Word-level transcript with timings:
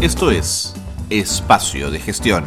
Esto 0.00 0.30
es 0.30 0.74
Espacio 1.10 1.90
de 1.90 1.98
Gestión, 1.98 2.44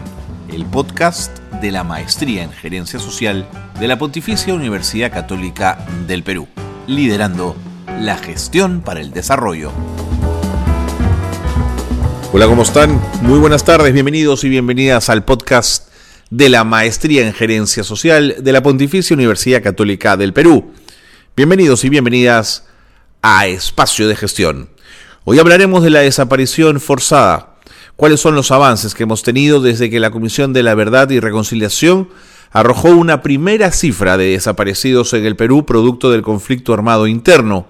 el 0.54 0.66
podcast 0.66 1.38
de 1.62 1.72
la 1.72 1.84
Maestría 1.84 2.44
en 2.44 2.52
Gerencia 2.54 2.98
Social 2.98 3.46
de 3.78 3.90
la 3.90 3.98
Pontificia 3.98 4.54
Universidad 4.54 5.12
Católica 5.12 5.86
del 6.08 6.24
Perú, 6.24 6.48
liderando 6.88 7.58
la 8.00 8.18
gestión 8.18 8.80
para 8.80 9.02
el 9.02 9.12
desarrollo. 9.12 9.74
Hola, 12.32 12.48
¿cómo 12.48 12.64
están? 12.64 13.02
Muy 13.22 13.38
buenas 13.38 13.66
tardes, 13.66 13.92
bienvenidos 13.92 14.46
y 14.46 14.50
bienvenidas 14.50 15.10
al 15.10 15.26
podcast 15.26 15.90
de 16.30 16.48
la 16.48 16.64
Maestría 16.64 17.28
en 17.28 17.34
Gerencia 17.34 17.84
Social 17.84 18.38
de 18.40 18.52
la 18.54 18.64
Pontificia 18.64 19.14
Universidad 19.14 19.62
Católica 19.62 20.16
del 20.16 20.32
Perú. 20.32 20.72
Bienvenidos 21.36 21.84
y 21.84 21.90
bienvenidas 21.90 22.66
a 23.22 23.48
Espacio 23.48 24.08
de 24.08 24.16
Gestión. 24.16 24.70
Hoy 25.24 25.38
hablaremos 25.38 25.84
de 25.84 25.92
la 25.92 26.00
desaparición 26.00 26.80
forzada. 26.80 27.58
¿Cuáles 27.96 28.20
son 28.20 28.34
los 28.34 28.50
avances 28.50 28.96
que 28.96 29.04
hemos 29.04 29.22
tenido 29.22 29.62
desde 29.62 29.92
que 29.92 30.00
la 30.00 30.10
Comisión 30.10 30.52
de 30.52 30.64
la 30.64 30.74
Verdad 30.74 31.12
y 31.12 31.20
Reconciliación 31.20 32.10
arrojó 32.52 32.90
una 32.90 33.22
primera 33.22 33.72
cifra 33.72 34.18
de 34.18 34.32
desaparecidos 34.32 35.14
en 35.14 35.28
el 35.28 35.36
Perú 35.36 35.64
producto 35.64 36.10
del 36.10 36.24
conflicto 36.24 36.74
armado 36.74 37.06
interno? 37.06 37.68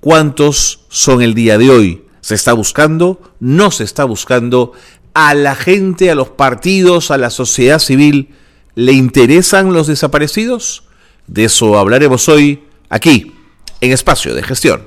¿Cuántos 0.00 0.86
son 0.88 1.20
el 1.20 1.34
día 1.34 1.58
de 1.58 1.68
hoy? 1.68 2.04
¿Se 2.22 2.34
está 2.34 2.54
buscando? 2.54 3.20
¿No 3.38 3.70
se 3.70 3.84
está 3.84 4.04
buscando? 4.04 4.72
¿A 5.12 5.34
la 5.34 5.56
gente, 5.56 6.10
a 6.10 6.14
los 6.14 6.30
partidos, 6.30 7.10
a 7.10 7.18
la 7.18 7.28
sociedad 7.28 7.80
civil 7.80 8.30
le 8.74 8.92
interesan 8.92 9.74
los 9.74 9.88
desaparecidos? 9.88 10.84
De 11.26 11.44
eso 11.44 11.78
hablaremos 11.78 12.30
hoy 12.30 12.64
aquí, 12.88 13.34
en 13.82 13.92
Espacio 13.92 14.34
de 14.34 14.42
Gestión. 14.42 14.80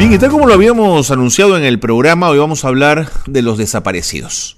Bien, 0.00 0.14
y 0.14 0.18
tal 0.18 0.30
como 0.30 0.46
lo 0.46 0.54
habíamos 0.54 1.10
anunciado 1.10 1.58
en 1.58 1.64
el 1.64 1.78
programa, 1.78 2.30
hoy 2.30 2.38
vamos 2.38 2.64
a 2.64 2.68
hablar 2.68 3.10
de 3.26 3.42
los 3.42 3.58
desaparecidos. 3.58 4.56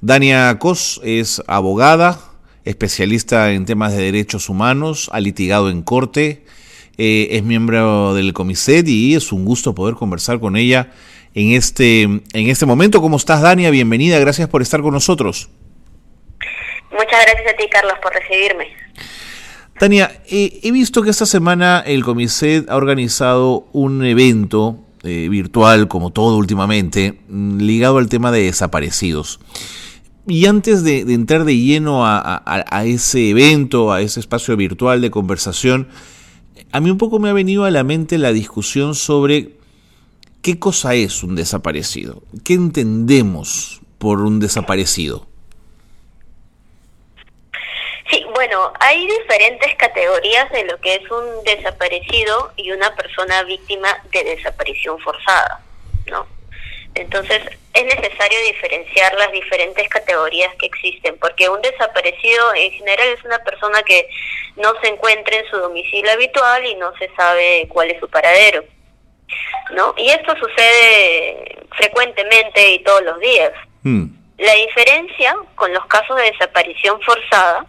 Dania 0.00 0.58
Cos 0.58 1.00
es 1.04 1.40
abogada, 1.46 2.18
especialista 2.64 3.52
en 3.52 3.64
temas 3.64 3.92
de 3.92 4.02
derechos 4.02 4.48
humanos, 4.48 5.08
ha 5.12 5.20
litigado 5.20 5.70
en 5.70 5.82
corte, 5.82 6.44
eh, 6.98 7.28
es 7.30 7.44
miembro 7.44 8.12
del 8.14 8.32
Comiset 8.32 8.88
y 8.88 9.14
es 9.14 9.30
un 9.30 9.44
gusto 9.44 9.72
poder 9.72 9.94
conversar 9.94 10.40
con 10.40 10.56
ella 10.56 10.90
en 11.32 11.52
este, 11.52 12.02
en 12.02 12.24
este 12.32 12.66
momento. 12.66 13.00
¿Cómo 13.00 13.18
estás, 13.18 13.40
Dania? 13.40 13.70
Bienvenida, 13.70 14.18
gracias 14.18 14.48
por 14.48 14.62
estar 14.62 14.82
con 14.82 14.94
nosotros. 14.94 15.48
Muchas 16.90 17.24
gracias 17.24 17.54
a 17.54 17.56
ti, 17.56 17.68
Carlos, 17.70 17.94
por 18.02 18.12
recibirme. 18.12 18.66
Tania, 19.82 20.22
eh, 20.28 20.60
he 20.62 20.70
visto 20.70 21.02
que 21.02 21.10
esta 21.10 21.26
semana 21.26 21.80
el 21.84 22.04
Comiset 22.04 22.70
ha 22.70 22.76
organizado 22.76 23.66
un 23.72 24.04
evento 24.04 24.78
eh, 25.02 25.26
virtual, 25.28 25.88
como 25.88 26.10
todo 26.10 26.36
últimamente, 26.36 27.18
mm, 27.28 27.58
ligado 27.58 27.98
al 27.98 28.08
tema 28.08 28.30
de 28.30 28.44
desaparecidos. 28.44 29.40
Y 30.24 30.46
antes 30.46 30.84
de, 30.84 31.00
entrar 31.00 31.44
de 31.44 31.56
lleno 31.58 32.06
a, 32.06 32.84
ese 32.84 33.30
evento, 33.30 33.90
a 33.90 34.02
ese 34.02 34.20
espacio 34.20 34.56
virtual 34.56 35.00
de 35.00 35.10
conversación, 35.10 35.88
a 36.70 36.78
mí 36.78 36.88
un 36.88 36.98
poco 36.98 37.18
me 37.18 37.28
ha 37.28 37.32
venido 37.32 37.64
a 37.64 37.72
la 37.72 37.82
mente 37.82 38.18
la 38.18 38.32
discusión 38.32 38.94
sobre 38.94 39.56
qué 40.42 40.60
cosa 40.60 40.94
es 40.94 41.24
un 41.24 41.34
desaparecido, 41.34 42.22
qué 42.44 42.54
entendemos 42.54 43.80
por 43.98 44.20
un 44.20 44.38
desaparecido. 44.38 45.26
Sí, 48.12 48.21
bueno, 48.32 48.72
hay 48.80 49.06
diferentes 49.06 49.74
categorías 49.76 50.50
de 50.50 50.64
lo 50.64 50.78
que 50.80 50.94
es 50.94 51.10
un 51.10 51.44
desaparecido 51.44 52.52
y 52.56 52.72
una 52.72 52.94
persona 52.94 53.42
víctima 53.44 53.88
de 54.10 54.24
desaparición 54.24 54.98
forzada, 55.00 55.60
¿no? 56.06 56.26
Entonces, 56.94 57.40
es 57.72 57.84
necesario 57.84 58.38
diferenciar 58.46 59.14
las 59.14 59.32
diferentes 59.32 59.88
categorías 59.88 60.54
que 60.56 60.66
existen, 60.66 61.16
porque 61.18 61.48
un 61.48 61.62
desaparecido 61.62 62.54
en 62.54 62.70
general 62.72 63.08
es 63.08 63.24
una 63.24 63.38
persona 63.38 63.82
que 63.82 64.06
no 64.56 64.74
se 64.82 64.88
encuentra 64.88 65.36
en 65.36 65.46
su 65.48 65.56
domicilio 65.56 66.12
habitual 66.12 66.66
y 66.66 66.74
no 66.74 66.94
se 66.98 67.08
sabe 67.16 67.66
cuál 67.70 67.90
es 67.90 68.00
su 68.00 68.08
paradero. 68.08 68.64
¿No? 69.70 69.94
Y 69.96 70.10
esto 70.10 70.36
sucede 70.36 71.56
frecuentemente 71.76 72.72
y 72.72 72.78
todos 72.80 73.02
los 73.02 73.18
días. 73.20 73.52
Hmm. 73.82 74.08
La 74.36 74.52
diferencia 74.54 75.34
con 75.54 75.72
los 75.72 75.86
casos 75.86 76.16
de 76.16 76.24
desaparición 76.24 77.00
forzada 77.00 77.64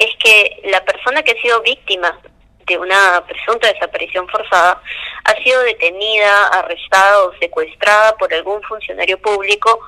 es 0.00 0.16
que 0.16 0.62
la 0.64 0.82
persona 0.82 1.22
que 1.22 1.32
ha 1.32 1.42
sido 1.42 1.60
víctima 1.60 2.18
de 2.66 2.78
una 2.78 3.22
presunta 3.26 3.70
desaparición 3.70 4.26
forzada 4.28 4.82
ha 5.24 5.34
sido 5.42 5.60
detenida, 5.62 6.46
arrestada 6.48 7.24
o 7.24 7.34
secuestrada 7.38 8.16
por 8.16 8.32
algún 8.32 8.62
funcionario 8.62 9.20
público 9.20 9.78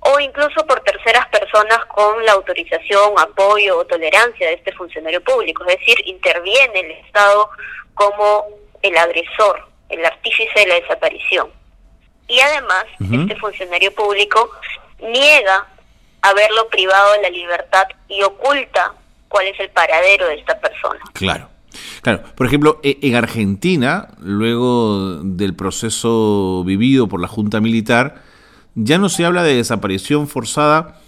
o 0.00 0.20
incluso 0.20 0.64
por 0.66 0.80
terceras 0.80 1.26
personas 1.28 1.84
con 1.86 2.24
la 2.24 2.32
autorización, 2.32 3.12
apoyo 3.18 3.78
o 3.78 3.86
tolerancia 3.86 4.46
de 4.46 4.54
este 4.54 4.72
funcionario 4.72 5.22
público. 5.22 5.64
Es 5.66 5.78
decir, 5.78 5.96
interviene 6.06 6.80
el 6.80 6.90
Estado 6.92 7.50
como 7.92 8.46
el 8.80 8.96
agresor, 8.96 9.66
el 9.90 10.02
artífice 10.04 10.60
de 10.60 10.66
la 10.66 10.74
desaparición. 10.76 11.52
Y 12.26 12.40
además, 12.40 12.84
este 13.00 13.36
funcionario 13.36 13.92
público 13.94 14.50
niega 15.00 15.66
haberlo 16.22 16.68
privado 16.68 17.12
de 17.12 17.22
la 17.22 17.30
libertad 17.30 17.86
y 18.08 18.22
oculta 18.22 18.94
cuál 19.28 19.46
es 19.46 19.60
el 19.60 19.70
paradero 19.70 20.26
de 20.26 20.34
esta 20.34 20.58
persona. 20.58 21.00
Claro. 21.12 21.48
Claro, 22.02 22.22
por 22.34 22.46
ejemplo, 22.46 22.80
e, 22.82 22.98
en 23.02 23.14
Argentina, 23.14 24.08
luego 24.20 25.20
del 25.22 25.54
proceso 25.54 26.64
vivido 26.64 27.08
por 27.08 27.20
la 27.20 27.28
Junta 27.28 27.60
Militar, 27.60 28.22
ya 28.74 28.98
no 28.98 29.08
se 29.08 29.24
habla 29.24 29.42
de 29.42 29.54
desaparición 29.54 30.28
forzada 30.28 31.00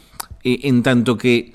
eh, 0.44 0.60
en 0.64 0.82
tanto 0.82 1.16
que 1.16 1.54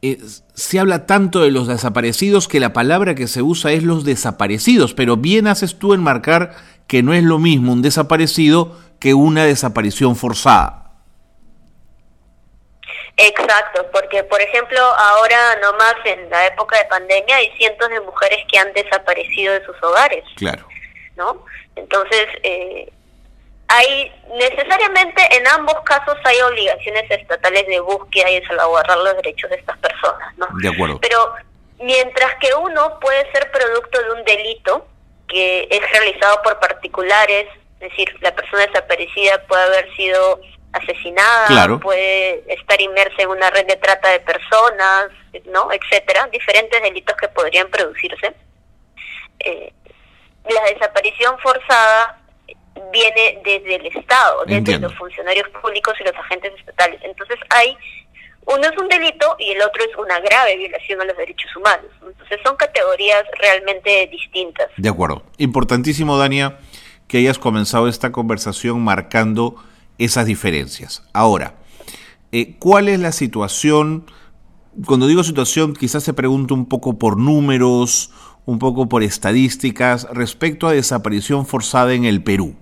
eh, 0.00 0.18
se 0.54 0.78
habla 0.78 1.06
tanto 1.06 1.40
de 1.40 1.50
los 1.50 1.66
desaparecidos 1.66 2.46
que 2.46 2.60
la 2.60 2.72
palabra 2.72 3.14
que 3.14 3.26
se 3.26 3.42
usa 3.42 3.72
es 3.72 3.82
los 3.82 4.04
desaparecidos, 4.04 4.94
pero 4.94 5.16
bien 5.16 5.46
haces 5.48 5.78
tú 5.78 5.92
en 5.92 6.02
marcar 6.02 6.54
que 6.86 7.02
no 7.02 7.14
es 7.14 7.24
lo 7.24 7.38
mismo 7.38 7.72
un 7.72 7.82
desaparecido 7.82 8.78
que 9.00 9.14
una 9.14 9.44
desaparición 9.44 10.14
forzada. 10.14 10.87
Exacto, 13.18 13.84
porque 13.92 14.22
por 14.24 14.40
ejemplo 14.40 14.80
ahora 14.80 15.56
nomás 15.56 15.96
en 16.04 16.30
la 16.30 16.46
época 16.46 16.78
de 16.78 16.84
pandemia 16.84 17.36
hay 17.36 17.50
cientos 17.56 17.88
de 17.90 18.00
mujeres 18.00 18.38
que 18.50 18.58
han 18.58 18.72
desaparecido 18.72 19.54
de 19.54 19.64
sus 19.64 19.82
hogares. 19.82 20.24
Claro. 20.36 20.66
¿No? 21.16 21.44
Entonces, 21.74 22.26
eh, 22.44 22.92
hay 23.68 24.12
necesariamente 24.36 25.22
en 25.36 25.46
ambos 25.48 25.74
casos 25.84 26.16
hay 26.24 26.40
obligaciones 26.40 27.10
estatales 27.10 27.66
de 27.66 27.80
búsqueda 27.80 28.30
y 28.30 28.40
de 28.40 28.46
salvaguardar 28.46 28.98
los 28.98 29.16
derechos 29.16 29.50
de 29.50 29.56
estas 29.56 29.76
personas, 29.78 30.36
¿no? 30.38 30.46
De 30.60 30.68
acuerdo. 30.68 31.00
Pero 31.00 31.34
mientras 31.78 32.34
que 32.36 32.54
uno 32.54 32.98
puede 33.00 33.30
ser 33.32 33.50
producto 33.50 34.02
de 34.02 34.12
un 34.12 34.24
delito 34.24 34.86
que 35.28 35.68
es 35.70 35.92
realizado 35.92 36.40
por 36.42 36.58
particulares, 36.60 37.46
es 37.80 37.90
decir, 37.90 38.16
la 38.20 38.34
persona 38.34 38.66
desaparecida 38.66 39.42
puede 39.46 39.62
haber 39.64 39.94
sido 39.96 40.40
asesinada, 40.72 41.78
puede 41.78 42.44
estar 42.52 42.80
inmersa 42.80 43.22
en 43.22 43.28
una 43.28 43.50
red 43.50 43.66
de 43.66 43.76
trata 43.76 44.10
de 44.10 44.20
personas, 44.20 45.08
¿no? 45.46 45.70
etcétera, 45.72 46.28
diferentes 46.30 46.82
delitos 46.82 47.16
que 47.16 47.28
podrían 47.28 47.68
producirse. 47.68 48.34
Eh, 49.40 49.72
la 50.48 50.62
desaparición 50.72 51.38
forzada 51.38 52.20
viene 52.92 53.40
desde 53.44 53.76
el 53.76 53.86
Estado, 53.86 54.44
desde 54.46 54.78
los 54.78 54.94
funcionarios 54.96 55.48
públicos 55.50 55.94
y 56.00 56.04
los 56.04 56.14
agentes 56.14 56.52
estatales. 56.58 57.00
Entonces 57.02 57.38
hay 57.50 57.76
uno 58.46 58.62
es 58.62 58.78
un 58.80 58.88
delito 58.88 59.36
y 59.38 59.50
el 59.50 59.60
otro 59.60 59.84
es 59.84 59.94
una 59.98 60.18
grave 60.20 60.56
violación 60.56 61.00
a 61.02 61.04
los 61.04 61.16
derechos 61.18 61.54
humanos. 61.54 61.90
Entonces 62.06 62.38
son 62.42 62.56
categorías 62.56 63.22
realmente 63.38 64.08
distintas. 64.10 64.68
De 64.78 64.88
acuerdo. 64.88 65.22
Importantísimo, 65.36 66.16
Dania, 66.16 66.58
que 67.08 67.18
hayas 67.18 67.38
comenzado 67.38 67.88
esta 67.88 68.10
conversación 68.10 68.80
marcando 68.80 69.62
esas 69.98 70.26
diferencias. 70.26 71.02
Ahora, 71.12 71.54
eh, 72.32 72.56
¿cuál 72.58 72.88
es 72.88 73.00
la 73.00 73.12
situación? 73.12 74.10
Cuando 74.86 75.06
digo 75.06 75.24
situación, 75.24 75.74
quizás 75.74 76.04
se 76.04 76.14
pregunte 76.14 76.54
un 76.54 76.68
poco 76.68 76.98
por 76.98 77.18
números, 77.18 78.12
un 78.44 78.58
poco 78.58 78.88
por 78.88 79.02
estadísticas 79.02 80.06
respecto 80.12 80.68
a 80.68 80.72
desaparición 80.72 81.46
forzada 81.46 81.92
en 81.92 82.04
el 82.04 82.22
Perú. 82.22 82.56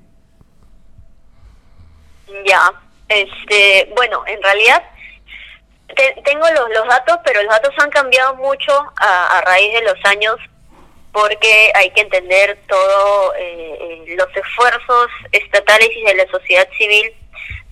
Ya, 2.45 2.73
este, 3.09 3.93
bueno, 3.95 4.23
en 4.27 4.43
realidad 4.43 4.83
tengo 6.25 6.45
los, 6.51 6.89
datos, 6.89 7.19
pero 7.25 7.43
los 7.43 7.53
datos 7.53 7.75
han 7.79 7.91
cambiado 7.91 8.35
mucho 8.37 8.73
a, 8.97 9.41
raíz 9.45 9.73
de 9.73 9.83
los 9.83 9.95
años 10.05 10.37
porque 11.13 11.73
hay 11.75 11.91
que 11.91 12.03
entender 12.03 12.59
todo 12.69 13.35
eh, 13.37 13.79
eh, 13.81 14.17
los 14.19 14.29
esfuerzos 14.37 15.09
estatales 15.33 15.89
y 15.97 16.05
de 16.05 16.15
la 16.15 16.31
sociedad 16.31 16.69
civil 16.77 17.15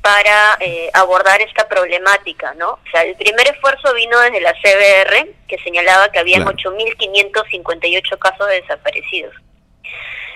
para 0.04 0.58
eh, 0.60 0.90
abordar 0.92 1.40
esta 1.40 1.66
problemática, 1.66 2.52
¿no? 2.58 2.72
O 2.72 2.90
sea, 2.92 3.04
el 3.04 3.16
primer 3.16 3.48
esfuerzo 3.48 3.94
vino 3.94 4.20
desde 4.20 4.42
la 4.42 4.52
CBR, 4.52 5.28
que 5.48 5.56
señalaba 5.64 6.10
que 6.10 6.18
habían 6.18 6.44
8.558 6.44 8.18
casos 8.18 8.46
de 8.48 8.60
desaparecidos. 8.60 9.34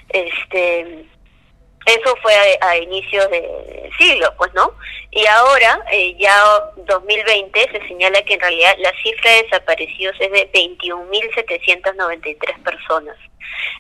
Este, 0.09 1.05
Eso 1.85 2.17
fue 2.23 2.33
a, 2.63 2.79
inicios 2.79 3.31
de 3.31 3.91
siglo, 3.99 4.33
pues, 4.39 4.55
¿no? 4.55 4.73
Y 5.11 5.27
ahora, 5.27 5.85
eh, 5.93 6.17
ya 6.19 6.35
2020, 6.77 7.69
se 7.71 7.87
señala 7.89 8.23
que 8.23 8.33
en 8.35 8.41
realidad 8.41 8.75
la 8.79 8.93
cifra 9.03 9.33
de 9.33 9.43
desaparecidos 9.43 10.17
es 10.19 10.33
de 10.33 10.51
21.793 10.51 12.63
personas. 12.63 13.19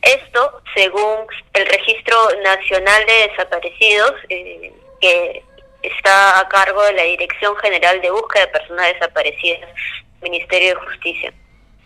Esto, 0.02 0.60
según 0.74 1.26
el 1.54 1.64
Registro 1.64 2.14
Nacional 2.44 3.06
de 3.06 3.28
Desaparecidos, 3.28 4.12
eh, 4.28 4.70
que 5.00 5.47
está 5.82 6.40
a 6.40 6.48
cargo 6.48 6.82
de 6.84 6.92
la 6.94 7.02
Dirección 7.04 7.56
General 7.56 8.00
de 8.00 8.10
Búsqueda 8.10 8.46
de 8.46 8.52
Personas 8.52 8.86
Desaparecidas, 8.94 9.70
Ministerio 10.22 10.74
de 10.74 10.86
Justicia. 10.86 11.32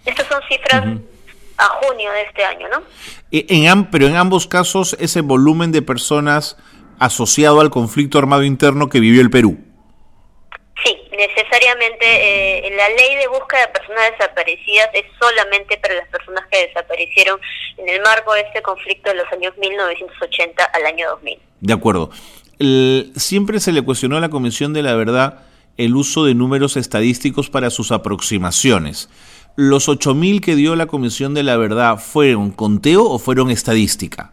Estas 0.04 0.26
son 0.26 0.40
cifras 0.48 0.84
a 1.58 1.64
junio 1.64 2.10
de 2.12 2.22
este 2.22 2.44
año, 2.44 2.68
¿no? 2.68 2.82
En, 3.30 3.90
pero 3.90 4.06
en 4.06 4.16
ambos 4.16 4.46
casos, 4.46 4.96
ese 4.98 5.20
volumen 5.20 5.72
de 5.72 5.82
personas 5.82 6.56
asociado 6.98 7.60
al 7.60 7.70
conflicto 7.70 8.18
armado 8.18 8.42
interno 8.44 8.88
que 8.88 9.00
vivió 9.00 9.20
el 9.20 9.30
Perú. 9.30 9.58
Sí, 10.84 10.96
necesariamente 11.12 12.66
eh, 12.66 12.72
la 12.76 12.88
ley 12.88 13.14
de 13.16 13.28
búsqueda 13.28 13.66
de 13.66 13.68
personas 13.68 14.10
desaparecidas 14.12 14.88
es 14.94 15.04
solamente 15.20 15.76
para 15.78 15.94
las 15.94 16.08
personas 16.08 16.44
que 16.50 16.66
desaparecieron 16.66 17.40
en 17.76 17.88
el 17.88 18.00
marco 18.02 18.34
de 18.34 18.40
este 18.40 18.62
conflicto 18.62 19.10
de 19.10 19.16
los 19.16 19.32
años 19.32 19.56
1980 19.58 20.64
al 20.64 20.86
año 20.86 21.10
2000. 21.10 21.40
De 21.60 21.72
acuerdo. 21.72 22.10
Siempre 23.16 23.60
se 23.60 23.72
le 23.72 23.82
cuestionó 23.82 24.16
a 24.16 24.20
la 24.20 24.28
Comisión 24.28 24.72
de 24.72 24.82
la 24.82 24.94
Verdad 24.94 25.40
el 25.76 25.96
uso 25.96 26.24
de 26.24 26.34
números 26.34 26.76
estadísticos 26.76 27.50
para 27.50 27.70
sus 27.70 27.92
aproximaciones. 27.92 29.08
¿Los 29.56 29.88
8.000 29.88 30.40
que 30.40 30.54
dio 30.54 30.76
la 30.76 30.86
Comisión 30.86 31.34
de 31.34 31.42
la 31.42 31.56
Verdad 31.56 31.98
fueron 31.98 32.50
conteo 32.50 33.04
o 33.04 33.18
fueron 33.18 33.50
estadística? 33.50 34.32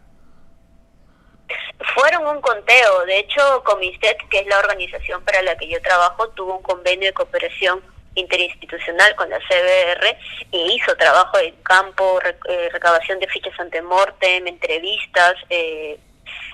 Fueron 1.94 2.26
un 2.26 2.40
conteo. 2.40 3.04
De 3.06 3.18
hecho, 3.18 3.62
Comiset, 3.64 4.16
que 4.30 4.38
es 4.40 4.46
la 4.46 4.58
organización 4.58 5.22
para 5.24 5.42
la 5.42 5.56
que 5.56 5.68
yo 5.68 5.80
trabajo, 5.82 6.28
tuvo 6.30 6.56
un 6.56 6.62
convenio 6.62 7.08
de 7.08 7.12
cooperación 7.12 7.80
interinstitucional 8.14 9.14
con 9.16 9.30
la 9.30 9.38
CBR 9.38 10.16
e 10.52 10.72
hizo 10.72 10.94
trabajo 10.96 11.38
en 11.38 11.54
campo, 11.62 12.20
eh, 12.48 12.68
recabación 12.72 13.18
de 13.18 13.28
fichas 13.28 13.58
ante 13.58 13.82
mortem, 13.82 14.46
entrevistas, 14.46 15.34
eh, 15.48 15.98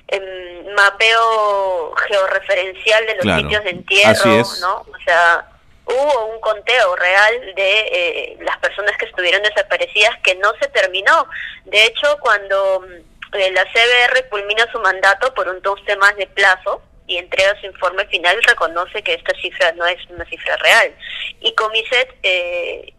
em, 0.09 0.75
mapeo 0.75 1.95
georreferencial 2.09 3.07
de 3.07 3.15
los 3.17 3.37
sitios 3.37 3.65
de 3.65 3.71
entierro, 3.71 4.43
¿no? 4.61 4.81
O 4.81 4.99
sea, 5.05 5.47
hubo 5.87 6.27
un 6.27 6.41
conteo 6.41 6.97
real 6.97 7.55
de 7.55 7.81
eh, 7.81 8.39
las 8.41 8.59
personas 8.59 8.97
que 8.99 9.07
estuvieron 9.07 9.43
desaparecidas 9.43 10.19
que 10.23 10.35
no 10.37 10.53
se 10.61 10.69
terminó. 10.69 11.27
De 11.65 11.85
hecho, 11.85 12.19
cuando 12.21 12.85
eh, 13.33 13.51
la 13.53 13.65
CBR 13.65 14.29
culmina 14.29 14.71
su 14.73 14.81
mandato 14.81 15.33
por 15.35 15.49
un 15.49 15.61
dos 15.63 15.85
temas 15.85 16.15
de 16.17 16.27
plazo 16.27 16.83
y 17.07 17.19
entrega 17.19 17.59
su 17.61 17.67
informe 17.67 18.05
final, 18.07 18.37
reconoce 18.43 19.03
que 19.03 19.15
esta 19.15 19.33
cifra 19.41 19.73
no 19.73 19.87
es 19.87 19.99
una 20.11 20.25
cifra 20.25 20.57
real. 20.57 20.95
Y 21.41 21.55
Comiset 21.55 22.15
eh, 22.23 22.93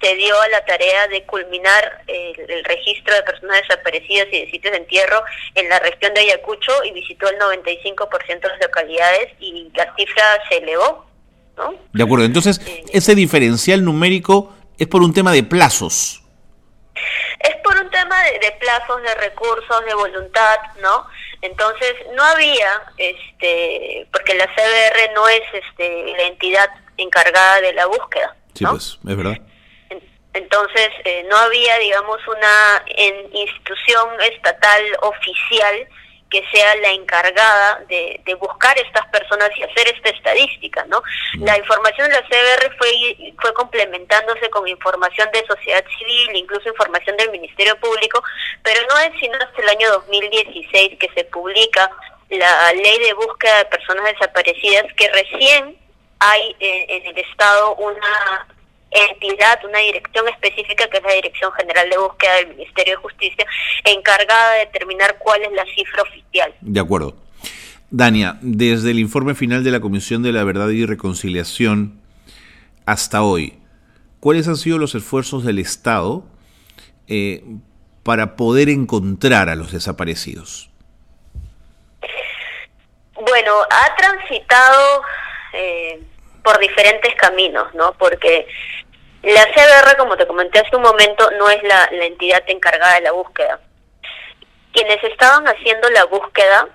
se 0.00 0.14
dio 0.16 0.40
a 0.40 0.48
la 0.48 0.64
tarea 0.64 1.08
de 1.08 1.24
culminar 1.24 2.02
el, 2.06 2.64
registro 2.64 3.14
de 3.14 3.22
personas 3.22 3.62
desaparecidas 3.62 4.26
y 4.32 4.40
de 4.40 4.50
sitios 4.50 4.72
de 4.72 4.78
entierro 4.78 5.22
en 5.54 5.68
la 5.68 5.78
región 5.78 6.12
de 6.14 6.20
Ayacucho 6.20 6.72
y 6.84 6.92
visitó 6.92 7.28
el 7.28 7.38
95% 7.38 8.40
de 8.40 8.48
las 8.48 8.60
localidades 8.60 9.32
y 9.40 9.70
la 9.74 9.94
cifra 9.96 10.24
se 10.48 10.58
elevó. 10.58 11.06
¿no? 11.56 11.74
De 11.92 12.02
acuerdo, 12.02 12.24
entonces 12.24 12.60
ese 12.92 13.14
diferencial 13.14 13.84
numérico 13.84 14.52
es 14.78 14.86
por 14.88 15.02
un 15.02 15.14
tema 15.14 15.32
de 15.32 15.42
plazos. 15.42 16.22
Es 17.40 17.56
por 17.62 17.76
un 17.78 17.90
tema 17.90 18.22
de, 18.24 18.52
plazos, 18.58 19.02
de 19.02 19.14
recursos, 19.16 19.84
de 19.86 19.94
voluntad, 19.94 20.56
¿no? 20.80 21.06
Entonces 21.42 21.94
no 22.14 22.22
había, 22.22 22.82
este, 22.96 24.06
porque 24.10 24.34
la 24.34 24.46
CBR 24.46 25.14
no 25.14 25.28
es 25.28 25.42
este, 25.52 26.14
la 26.16 26.22
entidad 26.24 26.68
encargada 26.96 27.60
de 27.60 27.74
la 27.74 27.86
búsqueda. 27.86 28.34
Sí, 28.54 28.64
pues, 28.64 28.98
es 29.06 29.16
verdad. 29.16 29.36
Entonces, 30.36 30.90
eh, 31.04 31.24
no 31.30 31.36
había, 31.36 31.78
digamos, 31.78 32.18
una 32.28 32.84
institución 33.32 34.08
estatal 34.20 34.82
oficial 35.00 35.88
que 36.30 36.44
sea 36.52 36.74
la 36.76 36.90
encargada 36.90 37.84
de, 37.88 38.20
buscar 38.38 38.76
estas 38.78 39.06
personas 39.06 39.48
y 39.56 39.62
hacer 39.62 39.88
esta 39.88 40.10
estadística, 40.10 40.84
¿no? 40.86 41.02
La 41.38 41.56
información 41.56 42.08
de 42.08 42.14
la 42.14 42.22
CBR 42.22 42.76
fue, 42.76 43.32
fue 43.40 43.54
complementándose 43.54 44.50
con 44.50 44.68
información 44.68 45.28
de 45.32 45.46
sociedad 45.46 45.84
civil, 45.98 46.36
incluso 46.36 46.68
información 46.68 47.16
del 47.16 47.30
Ministerio 47.30 47.78
Público, 47.80 48.22
pero 48.62 48.80
no 48.90 48.98
es 48.98 49.18
sino 49.18 49.36
hasta 49.36 49.62
el 49.62 49.68
año 49.70 49.90
2016 49.90 50.98
que 50.98 51.08
se 51.14 51.24
publica 51.24 51.90
la 52.28 52.72
ley 52.72 52.98
de 52.98 53.14
búsqueda 53.14 53.58
de 53.58 53.64
personas 53.66 54.04
desaparecidas, 54.12 54.92
que 54.94 55.08
recién 55.08 55.78
hay 56.18 56.56
eh, 56.60 56.86
en 56.88 57.06
el 57.06 57.18
Estado 57.18 57.74
una 57.76 58.46
entidad, 59.10 59.58
una 59.64 59.78
dirección 59.78 60.26
específica 60.28 60.88
que 60.88 60.98
es 60.98 61.02
la 61.02 61.12
Dirección 61.12 61.52
General 61.52 61.88
de 61.88 61.98
Búsqueda 61.98 62.34
del 62.36 62.48
Ministerio 62.48 62.94
de 62.94 63.02
Justicia, 63.02 63.46
encargada 63.84 64.54
de 64.54 64.58
determinar 64.60 65.16
cuál 65.18 65.42
es 65.42 65.52
la 65.52 65.64
cifra 65.64 66.02
oficial. 66.02 66.54
De 66.60 66.80
acuerdo. 66.80 67.16
Dania, 67.90 68.36
desde 68.40 68.90
el 68.90 68.98
informe 68.98 69.34
final 69.34 69.62
de 69.62 69.70
la 69.70 69.80
Comisión 69.80 70.22
de 70.22 70.32
la 70.32 70.42
Verdad 70.44 70.68
y 70.70 70.84
Reconciliación 70.84 72.00
hasta 72.84 73.22
hoy, 73.22 73.58
¿cuáles 74.20 74.48
han 74.48 74.56
sido 74.56 74.78
los 74.78 74.94
esfuerzos 74.94 75.44
del 75.44 75.58
Estado 75.58 76.24
eh, 77.06 77.44
para 78.02 78.36
poder 78.36 78.68
encontrar 78.68 79.48
a 79.48 79.54
los 79.54 79.72
desaparecidos? 79.72 80.70
Bueno, 83.14 83.52
ha 83.70 83.96
transitado 83.96 85.02
eh, 85.52 86.00
por 86.42 86.58
diferentes 86.58 87.14
caminos, 87.16 87.74
¿no? 87.74 87.92
Porque 87.98 88.46
la 89.32 89.44
CBR, 89.46 89.96
como 89.96 90.16
te 90.16 90.26
comenté 90.26 90.60
hace 90.60 90.76
un 90.76 90.82
momento, 90.82 91.28
no 91.32 91.48
es 91.50 91.62
la, 91.64 91.88
entidad 91.90 92.42
encargada 92.46 92.94
de 92.94 93.00
la 93.02 93.12
búsqueda. 93.12 93.60
Quienes 94.72 95.02
estaban 95.02 95.46
haciendo 95.48 95.88
la 95.90 96.04
búsqueda 96.04 96.68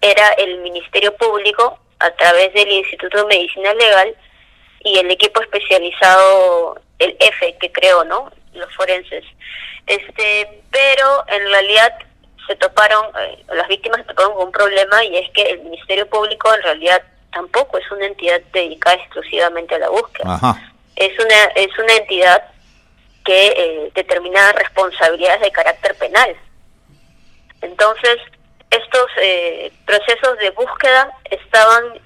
era 0.00 0.28
el 0.34 0.58
Ministerio 0.58 1.16
Público 1.16 1.78
a 1.98 2.10
través 2.12 2.52
del 2.54 2.70
Instituto 2.70 3.18
de 3.18 3.24
Medicina 3.24 3.74
Legal 3.74 4.14
y 4.84 4.98
el 4.98 5.10
equipo 5.10 5.40
especializado, 5.42 6.80
el 6.98 7.16
EFE, 7.18 7.56
que 7.58 7.72
creo, 7.72 8.04
¿no? 8.04 8.30
Los 8.52 8.72
forenses. 8.74 9.24
Este, 9.86 10.62
pero 10.70 11.24
en 11.28 11.48
realidad 11.48 11.92
se 12.46 12.56
toparon, 12.56 13.06
eh, 13.20 13.44
las 13.52 13.66
víctimas 13.68 13.98
se 13.98 14.04
toparon 14.04 14.34
con 14.34 14.46
un 14.46 14.52
problema 14.52 15.04
y 15.04 15.16
es 15.16 15.30
que 15.30 15.42
el 15.42 15.60
Ministerio 15.60 16.08
Público 16.08 16.54
en 16.54 16.62
realidad 16.62 17.02
tampoco 17.32 17.78
es 17.78 17.90
una 17.90 18.06
entidad 18.06 18.40
dedicada 18.52 18.96
exclusivamente 18.96 19.74
a 19.74 19.78
la 19.78 19.88
búsqueda. 19.88 20.34
Ajá 20.34 20.71
es 20.96 21.18
una, 21.18 21.44
es 21.56 21.78
una 21.78 21.94
entidad 21.94 22.42
que 23.24 23.46
eh, 23.46 23.90
determina 23.94 24.52
responsabilidades 24.52 25.40
de 25.40 25.50
carácter 25.52 25.96
penal. 25.96 26.36
Entonces, 27.60 28.16
estos 28.70 29.06
eh, 29.20 29.72
procesos 29.86 30.38
de 30.38 30.50
búsqueda 30.50 31.12
estaban 31.30 32.00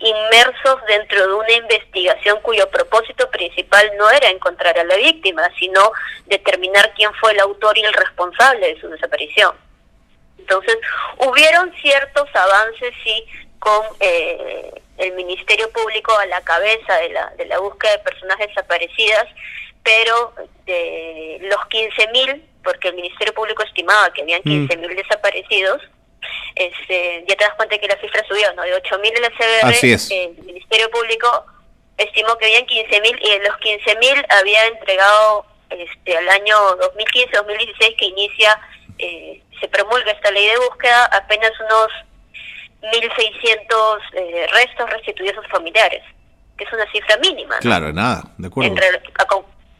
inmersos 0.00 0.76
dentro 0.88 1.26
de 1.26 1.34
una 1.34 1.52
investigación 1.52 2.40
cuyo 2.40 2.68
propósito 2.70 3.30
principal 3.30 3.90
no 3.98 4.10
era 4.10 4.28
encontrar 4.28 4.78
a 4.78 4.84
la 4.84 4.96
víctima, 4.96 5.42
sino 5.58 5.92
determinar 6.26 6.92
quién 6.94 7.12
fue 7.14 7.32
el 7.32 7.40
autor 7.40 7.76
y 7.76 7.82
el 7.82 7.92
responsable 7.92 8.74
de 8.74 8.80
su 8.80 8.88
desaparición. 8.88 9.54
Entonces, 10.38 10.76
hubieron 11.18 11.72
ciertos 11.80 12.28
avances, 12.34 12.94
sí, 13.04 13.24
con 13.58 13.84
eh, 14.00 14.82
el 15.00 15.12
Ministerio 15.14 15.70
Público 15.70 16.16
a 16.16 16.26
la 16.26 16.40
cabeza 16.42 16.96
de 16.96 17.10
la, 17.10 17.30
de 17.36 17.46
la 17.46 17.58
búsqueda 17.58 17.92
de 17.92 17.98
personas 18.00 18.38
desaparecidas, 18.38 19.26
pero 19.82 20.34
de 20.66 21.38
los 21.42 21.58
15.000, 21.68 22.42
porque 22.62 22.88
el 22.88 22.94
Ministerio 22.94 23.34
Público 23.34 23.62
estimaba 23.62 24.12
que 24.12 24.22
habían 24.22 24.42
15.000 24.42 24.76
mm. 24.76 24.96
desaparecidos, 24.96 25.82
este, 26.54 27.24
ya 27.26 27.36
te 27.36 27.44
das 27.44 27.54
cuenta 27.54 27.78
que 27.78 27.88
la 27.88 27.98
cifra 28.00 28.22
subió, 28.28 28.52
¿no? 28.54 28.62
De 28.62 28.82
8.000 28.82 29.16
en 29.16 29.22
la 29.22 29.30
CBR, 29.30 30.14
el 30.14 30.44
Ministerio 30.44 30.90
Público 30.90 31.46
estimó 31.96 32.36
que 32.36 32.46
habían 32.46 32.66
15.000 32.66 33.18
y 33.22 33.30
de 33.30 33.38
los 33.40 33.56
15.000 33.56 34.26
había 34.28 34.66
entregado 34.66 35.46
este, 35.70 36.16
al 36.16 36.28
año 36.28 36.56
2015-2016 36.78 37.96
que 37.96 38.06
inicia, 38.06 38.60
eh, 38.98 39.42
se 39.60 39.68
promulga 39.68 40.12
esta 40.12 40.30
ley 40.30 40.46
de 40.46 40.58
búsqueda, 40.58 41.06
apenas 41.06 41.52
unos 41.60 41.88
1.600 42.82 44.00
eh, 44.14 44.46
restos 44.52 44.90
restituidos 44.90 45.38
a 45.38 45.42
sus 45.42 45.50
familiares, 45.50 46.02
que 46.56 46.64
es 46.64 46.72
una 46.72 46.90
cifra 46.90 47.16
mínima. 47.18 47.58
Claro, 47.58 47.92
nada, 47.92 48.22
de 48.38 48.48
acuerdo. 48.48 48.74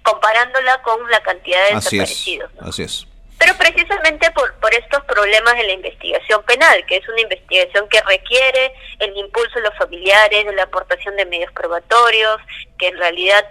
comparándola 0.02 0.83
con 0.83 1.11
la 1.11 1.21
cantidad 1.23 1.69
de 1.69 1.75
desaparecidos. 1.76 2.50
Así 2.61 2.83
es. 2.83 3.07
Pero 3.38 3.54
precisamente 3.57 4.30
por, 4.33 4.52
por 4.57 4.73
estos 4.75 5.02
problemas 5.04 5.54
de 5.54 5.64
la 5.64 5.73
investigación 5.73 6.42
penal, 6.42 6.85
que 6.85 6.97
es 6.97 7.09
una 7.09 7.23
investigación 7.23 7.88
que 7.88 8.00
requiere 8.02 8.75
el 8.99 9.16
impulso 9.16 9.54
de 9.54 9.62
los 9.62 9.76
familiares, 9.78 10.45
de 10.45 10.52
la 10.52 10.64
aportación 10.64 11.16
de 11.16 11.25
medios 11.25 11.50
probatorios, 11.52 12.37
que 12.78 12.88
en 12.88 12.99
realidad 12.99 13.42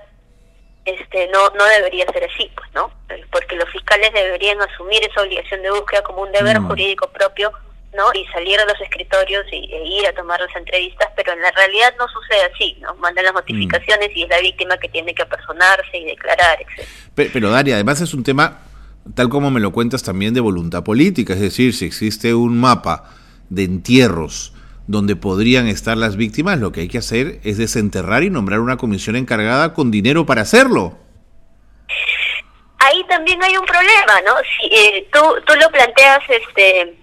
este 0.86 1.27
no 1.29 1.50
no 1.50 1.65
debería 1.65 2.06
ser 2.13 2.24
así, 2.24 2.51
pues, 2.56 2.70
¿no? 2.74 2.91
Porque 3.32 3.56
los 3.56 3.68
fiscales 3.70 4.13
deberían 4.13 4.62
asumir 4.62 5.03
esa 5.03 5.22
obligación 5.22 5.63
de 5.63 5.72
búsqueda 5.72 6.03
como 6.03 6.22
un 6.22 6.32
deber 6.32 6.60
mm. 6.60 6.68
jurídico 6.68 7.10
propio 7.10 7.51
¿no? 7.93 8.05
Y 8.13 8.25
salir 8.27 8.60
a 8.60 8.65
los 8.65 8.79
escritorios 8.81 9.46
y, 9.51 9.74
e 9.74 10.00
ir 10.00 10.08
a 10.08 10.13
tomar 10.13 10.39
las 10.39 10.55
entrevistas, 10.55 11.08
pero 11.15 11.34
en 11.34 11.41
la 11.41 11.51
realidad 11.51 11.93
no 11.98 12.08
sucede 12.08 12.43
así, 12.53 12.77
¿no? 12.81 12.96
Mandan 12.96 13.25
las 13.25 13.34
notificaciones 13.34 14.10
y 14.15 14.24
es 14.24 14.29
la 14.29 14.39
víctima 14.39 14.77
que 14.77 14.89
tiene 14.89 15.13
que 15.13 15.25
personarse 15.25 15.98
y 15.98 16.05
declarar, 16.05 16.60
etc. 16.62 16.88
Pero, 17.15 17.29
pero 17.34 17.50
Daria, 17.50 17.75
además 17.75 18.01
es 18.01 18.13
un 18.13 18.24
tema, 18.24 18.60
tal 19.15 19.29
como 19.29 19.50
me 19.51 19.60
lo 19.60 19.72
cuentas 19.72 20.03
también, 20.03 20.34
de 20.34 20.39
voluntad 20.39 20.84
política, 20.84 21.34
es 21.34 21.41
decir, 21.41 21.74
si 21.74 21.86
existe 21.86 22.34
un 22.34 22.60
mapa 22.60 23.10
de 23.50 23.63
entierros 23.63 24.53
donde 24.88 25.15
podrían 25.15 25.67
estar 25.67 25.98
las 25.98 26.15
víctimas, 26.15 26.60
lo 26.60 26.72
que 26.72 26.81
hay 26.81 26.88
que 26.88 26.98
hacer 26.98 27.39
es 27.43 27.58
desenterrar 27.58 28.24
y 28.24 28.29
nombrar 28.29 28.60
una 28.60 28.77
comisión 28.77 29.15
encargada 29.15 29.74
con 29.74 29.91
dinero 29.91 30.25
para 30.25 30.41
hacerlo. 30.41 30.98
Ahí 32.79 33.03
también 33.08 33.41
hay 33.43 33.55
un 33.55 33.65
problema, 33.65 34.22
¿no? 34.25 34.34
Si, 34.38 34.67
eh, 34.74 35.08
tú, 35.13 35.19
tú 35.46 35.53
lo 35.62 35.69
planteas 35.69 36.19
este 36.27 36.99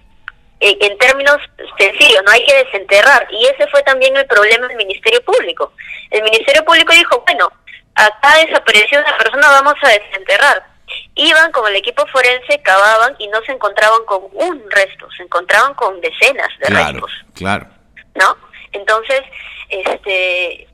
en 0.59 0.97
términos 0.97 1.37
sencillos, 1.77 2.21
no 2.25 2.31
hay 2.31 2.43
que 2.45 2.63
desenterrar. 2.63 3.27
Y 3.31 3.45
ese 3.45 3.67
fue 3.67 3.83
también 3.83 4.15
el 4.17 4.25
problema 4.25 4.67
del 4.67 4.77
Ministerio 4.77 5.23
Público. 5.23 5.73
El 6.09 6.23
Ministerio 6.23 6.63
Público 6.65 6.93
dijo, 6.93 7.23
bueno, 7.25 7.51
acá 7.95 8.37
desapareció 8.45 8.99
una 8.99 9.17
persona, 9.17 9.47
vamos 9.49 9.75
a 9.81 9.89
desenterrar. 9.89 10.65
Iban 11.15 11.51
con 11.51 11.67
el 11.67 11.75
equipo 11.75 12.05
forense, 12.07 12.61
cavaban 12.61 13.15
y 13.19 13.27
no 13.27 13.41
se 13.41 13.51
encontraban 13.51 14.05
con 14.05 14.23
un 14.33 14.63
resto, 14.71 15.09
se 15.15 15.23
encontraban 15.23 15.73
con 15.73 15.99
decenas 16.01 16.49
de 16.59 16.69
restos. 16.69 17.11
Claro. 17.33 17.67
¿No? 18.15 18.37
Entonces, 18.71 19.21
este, 19.69 20.67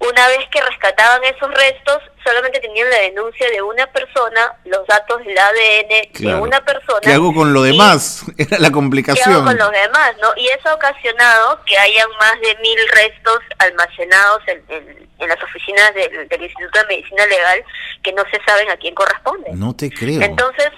una 0.00 0.28
vez 0.28 0.48
que 0.50 0.62
rescataban 0.62 1.22
esos 1.24 1.52
restos, 1.52 1.98
solamente 2.24 2.58
tenían 2.60 2.88
la 2.88 3.00
denuncia 3.00 3.50
de 3.50 3.60
una 3.60 3.86
persona, 3.88 4.56
los 4.64 4.86
datos 4.86 5.22
del 5.24 5.38
ADN 5.38 6.12
de 6.18 6.34
una 6.36 6.64
persona. 6.64 7.00
¿Qué 7.02 7.12
hago 7.12 7.34
con 7.34 7.52
lo 7.52 7.62
demás? 7.62 8.24
Era 8.38 8.58
la 8.58 8.70
complicación. 8.70 9.24
¿Qué 9.24 9.30
hago 9.30 9.44
con 9.44 9.58
los 9.58 9.70
demás? 9.70 10.14
¿no? 10.22 10.28
Y 10.36 10.48
eso 10.48 10.70
ha 10.70 10.74
ocasionado 10.74 11.62
que 11.66 11.78
hayan 11.78 12.08
más 12.18 12.40
de 12.40 12.56
mil 12.62 12.78
restos 12.88 13.40
almacenados 13.58 14.42
en, 14.46 15.08
las 15.28 15.42
oficinas 15.42 15.94
del, 15.94 16.28
del, 16.28 16.42
Instituto 16.42 16.78
de 16.80 16.86
Medicina 16.86 17.26
Legal 17.26 17.62
que 18.02 18.12
no 18.14 18.22
se 18.30 18.40
saben 18.46 18.70
a 18.70 18.76
quién 18.78 18.94
corresponde. 18.94 19.50
No 19.52 19.76
te 19.76 19.90
creo. 19.90 20.22
Entonces, 20.22 20.70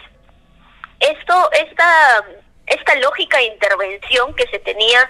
esto, 0.98 1.50
esta, 1.52 2.24
esta 2.66 2.94
lógica 2.96 3.38
de 3.38 3.44
intervención 3.44 4.34
que 4.34 4.48
se 4.48 4.58
tenía 4.58 5.08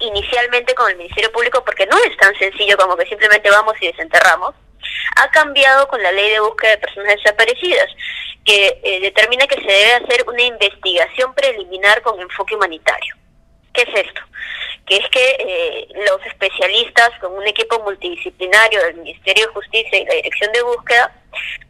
inicialmente 0.00 0.74
con 0.74 0.90
el 0.90 0.96
Ministerio 0.96 1.30
Público, 1.32 1.62
porque 1.64 1.86
no 1.86 1.96
es 1.98 2.16
tan 2.16 2.34
sencillo 2.36 2.76
como 2.76 2.96
que 2.96 3.06
simplemente 3.06 3.50
vamos 3.50 3.74
y 3.80 3.86
desenterramos, 3.86 4.54
ha 5.16 5.30
cambiado 5.30 5.86
con 5.88 6.02
la 6.02 6.12
ley 6.12 6.30
de 6.30 6.40
búsqueda 6.40 6.72
de 6.72 6.78
personas 6.78 7.16
desaparecidas, 7.16 7.88
que 8.44 8.80
eh, 8.82 9.00
determina 9.00 9.46
que 9.46 9.60
se 9.60 9.70
debe 9.70 9.94
hacer 9.94 10.24
una 10.26 10.42
investigación 10.42 11.34
preliminar 11.34 12.00
con 12.02 12.20
enfoque 12.20 12.54
humanitario. 12.54 13.14
¿Qué 13.72 13.82
es 13.82 14.06
esto? 14.06 14.20
Que 14.86 14.96
es 14.96 15.08
que 15.10 15.36
eh, 15.38 15.88
los 16.06 16.26
especialistas 16.26 17.10
con 17.20 17.32
un 17.32 17.46
equipo 17.46 17.78
multidisciplinario 17.80 18.82
del 18.82 18.96
Ministerio 18.96 19.46
de 19.46 19.52
Justicia 19.52 19.98
y 19.98 20.06
la 20.06 20.14
Dirección 20.14 20.52
de 20.52 20.62
Búsqueda 20.62 21.14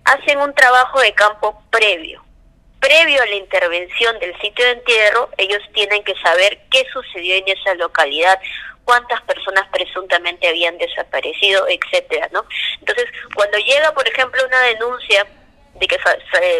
hacen 0.04 0.38
un 0.38 0.54
trabajo 0.54 1.00
de 1.00 1.12
campo 1.12 1.62
previo 1.70 2.24
previo 2.80 3.22
a 3.22 3.26
la 3.26 3.34
intervención 3.34 4.18
del 4.18 4.38
sitio 4.40 4.64
de 4.64 4.72
entierro, 4.72 5.30
ellos 5.36 5.62
tienen 5.74 6.02
que 6.02 6.14
saber 6.16 6.58
qué 6.70 6.84
sucedió 6.92 7.36
en 7.36 7.48
esa 7.48 7.74
localidad, 7.74 8.40
cuántas 8.84 9.20
personas 9.22 9.68
presuntamente 9.70 10.48
habían 10.48 10.76
desaparecido, 10.78 11.66
etcétera, 11.68 12.28
¿no? 12.32 12.44
Entonces, 12.80 13.06
cuando 13.34 13.58
llega, 13.58 13.92
por 13.92 14.08
ejemplo, 14.08 14.44
una 14.46 14.60
denuncia 14.62 15.26
de 15.74 15.86
que 15.86 15.98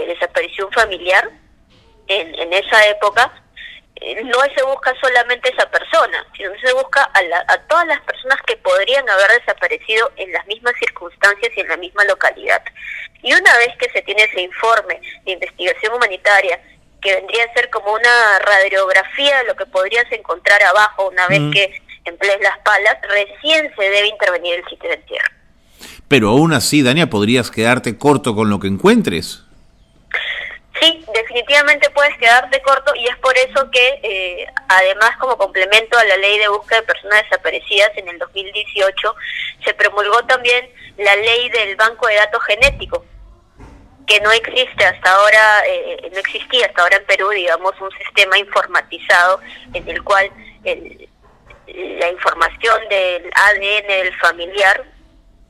desapareció 0.06 0.66
un 0.66 0.72
familiar 0.72 1.30
en, 2.06 2.34
en 2.38 2.52
esa 2.52 2.86
época, 2.86 3.32
eh, 3.96 4.22
no 4.24 4.38
se 4.54 4.62
busca 4.62 4.94
solamente 5.00 5.50
esa 5.50 5.70
persona, 5.70 6.26
sino 6.36 6.50
se 6.58 6.72
busca 6.72 7.02
a, 7.02 7.52
a 7.52 7.58
todas 7.66 7.86
las 7.86 8.00
personas 8.00 8.38
que 8.46 8.56
podrían 8.56 9.08
haber 9.08 9.40
desaparecido 9.40 10.10
en 10.16 10.32
las 10.32 10.46
mismas 10.46 10.74
circunstancias 10.78 11.52
y 11.56 11.60
en 11.60 11.68
la 11.68 11.76
misma 11.76 12.04
localidad. 12.04 12.62
Y 13.22 13.32
una 13.32 13.56
vez 13.58 13.76
que 13.78 13.90
se 13.90 14.02
tiene 14.02 14.22
ese 14.24 14.42
informe 14.42 15.00
de 15.24 15.32
investigación 15.32 15.94
humanitaria, 15.94 16.60
que 17.00 17.14
vendría 17.14 17.44
a 17.44 17.54
ser 17.54 17.70
como 17.70 17.92
una 17.92 18.38
radiografía 18.40 19.38
de 19.38 19.44
lo 19.44 19.56
que 19.56 19.66
podrías 19.66 20.10
encontrar 20.12 20.62
abajo 20.62 21.08
una 21.08 21.26
vez 21.28 21.40
que 21.52 21.82
emplees 22.04 22.38
las 22.42 22.58
palas, 22.58 22.96
recién 23.08 23.72
se 23.76 23.82
debe 23.82 24.08
intervenir 24.08 24.54
el 24.54 24.64
sitio 24.68 24.88
de 24.88 24.96
entierro. 24.96 25.30
Pero 26.08 26.28
aún 26.30 26.52
así, 26.52 26.82
Dania, 26.82 27.08
podrías 27.08 27.50
quedarte 27.50 27.96
corto 27.96 28.34
con 28.34 28.50
lo 28.50 28.58
que 28.60 28.66
encuentres. 28.68 29.44
Sí, 30.80 31.04
definitivamente 31.12 31.90
puedes 31.90 32.16
quedarte 32.16 32.62
corto 32.62 32.94
y 32.94 33.06
es 33.06 33.16
por 33.18 33.36
eso 33.36 33.70
que, 33.70 34.00
eh, 34.02 34.46
además, 34.68 35.14
como 35.18 35.36
complemento 35.36 35.98
a 35.98 36.04
la 36.04 36.16
ley 36.16 36.38
de 36.38 36.48
búsqueda 36.48 36.80
de 36.80 36.86
personas 36.86 37.22
desaparecidas 37.24 37.90
en 37.96 38.08
el 38.08 38.18
2018, 38.18 39.14
se 39.62 39.74
promulgó 39.74 40.24
también 40.24 40.70
la 40.96 41.14
ley 41.16 41.50
del 41.50 41.76
banco 41.76 42.06
de 42.06 42.14
datos 42.14 42.42
genético, 42.44 43.04
que 44.06 44.20
no 44.20 44.32
existe 44.32 44.86
hasta 44.86 45.12
ahora, 45.12 45.66
eh, 45.66 46.10
no 46.12 46.18
existía 46.18 46.66
hasta 46.66 46.82
ahora 46.82 46.96
en 46.96 47.04
Perú, 47.04 47.28
digamos, 47.28 47.78
un 47.80 47.90
sistema 47.98 48.38
informatizado 48.38 49.40
en 49.74 49.86
el 49.86 50.02
cual 50.02 50.30
la 50.64 52.10
información 52.10 52.88
del 52.88 53.30
ADN 53.34 53.86
del 53.86 54.16
familiar 54.18 54.84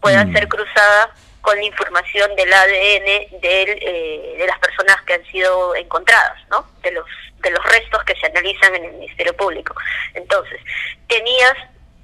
pueda 0.01 0.25
mm. 0.25 0.33
ser 0.33 0.49
cruzada 0.49 1.15
con 1.41 1.57
la 1.57 1.65
información 1.65 2.35
del 2.37 2.53
ADN 2.53 3.07
eh, 3.43 4.35
de 4.39 4.47
las 4.47 4.59
personas 4.59 5.01
que 5.03 5.15
han 5.15 5.25
sido 5.27 5.75
encontradas, 5.75 6.39
¿no? 6.51 6.67
De 6.83 6.93
los 6.93 7.07
de 7.43 7.51
los 7.51 7.65
restos 7.65 8.05
que 8.05 8.15
se 8.17 8.27
analizan 8.27 8.75
en 8.75 8.85
el 8.85 8.93
Ministerio 8.93 9.35
Público. 9.35 9.75
Entonces, 10.15 10.61
tenías 11.09 11.55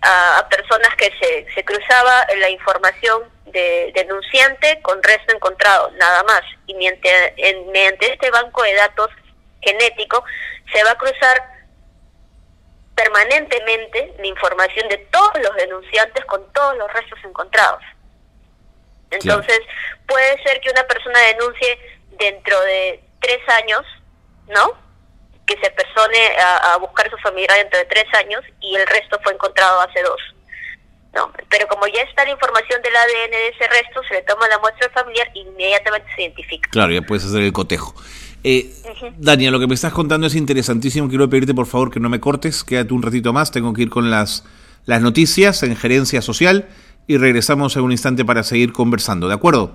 a, 0.02 0.46
personas 0.48 0.94
que 0.96 1.12
se, 1.20 1.46
se 1.54 1.64
cruzaba 1.64 2.26
la 2.38 2.48
información 2.50 3.24
de 3.46 3.92
denunciante 3.94 4.80
con 4.82 5.02
resto 5.02 5.34
encontrado, 5.34 5.90
nada 5.92 6.22
más. 6.24 6.42
Y 6.66 6.74
mediante, 6.74 7.34
en, 7.36 7.70
mediante 7.70 8.12
este 8.12 8.30
banco 8.30 8.62
de 8.62 8.74
datos 8.74 9.10
genético 9.60 10.24
se 10.72 10.82
va 10.84 10.92
a 10.92 10.98
cruzar 10.98 11.56
permanentemente 12.94 14.14
la 14.18 14.26
información 14.26 14.88
de 14.88 14.98
todos 14.98 15.38
los 15.42 15.54
denunciantes 15.56 16.24
con 16.24 16.52
todos 16.52 16.76
los 16.76 16.92
restos 16.92 17.18
encontrados. 17.24 17.82
Entonces, 19.10 19.60
puede 20.06 20.42
ser 20.42 20.60
que 20.60 20.70
una 20.70 20.84
persona 20.84 21.18
denuncie 21.20 21.78
dentro 22.18 22.60
de 22.62 23.00
tres 23.20 23.40
años, 23.62 23.82
¿no? 24.48 24.72
Que 25.46 25.56
se 25.60 25.70
persone 25.70 26.18
a, 26.38 26.76
buscar 26.78 27.06
a 27.06 27.10
su 27.10 27.16
familia 27.18 27.54
dentro 27.54 27.78
de 27.78 27.84
tres 27.86 28.06
años 28.14 28.42
y 28.60 28.74
el 28.74 28.86
resto 28.86 29.18
fue 29.22 29.32
encontrado 29.32 29.80
hace 29.80 30.02
dos. 30.02 30.20
¿no? 31.14 31.32
Pero 31.48 31.66
como 31.68 31.86
ya 31.86 32.02
está 32.02 32.24
la 32.24 32.32
información 32.32 32.82
del 32.82 32.94
ADN 32.94 33.30
de 33.30 33.48
ese 33.48 33.66
resto, 33.68 34.02
se 34.06 34.14
le 34.14 34.22
toma 34.22 34.48
la 34.48 34.58
muestra 34.58 34.90
familiar 34.90 35.30
e 35.34 35.38
inmediatamente 35.38 36.08
se 36.14 36.22
identifica. 36.22 36.68
Claro, 36.70 36.92
ya 36.92 37.00
puedes 37.02 37.24
hacer 37.24 37.42
el 37.42 37.52
cotejo. 37.52 37.94
Eh, 38.44 38.70
Daniel, 39.16 39.52
lo 39.52 39.58
que 39.58 39.66
me 39.66 39.74
estás 39.74 39.92
contando 39.92 40.26
es 40.26 40.34
interesantísimo. 40.34 41.08
Quiero 41.08 41.30
pedirte 41.30 41.54
por 41.54 41.66
favor 41.66 41.90
que 41.90 42.00
no 42.00 42.08
me 42.08 42.20
cortes. 42.20 42.64
Quédate 42.64 42.92
un 42.92 43.02
ratito 43.02 43.32
más. 43.32 43.50
Tengo 43.50 43.72
que 43.72 43.82
ir 43.82 43.90
con 43.90 44.10
las, 44.10 44.44
las 44.84 45.00
noticias 45.00 45.62
en 45.62 45.74
gerencia 45.74 46.20
social 46.20 46.68
y 47.06 47.16
regresamos 47.16 47.76
en 47.76 47.82
un 47.82 47.92
instante 47.92 48.24
para 48.24 48.42
seguir 48.42 48.72
conversando, 48.72 49.28
¿de 49.28 49.34
acuerdo? 49.34 49.74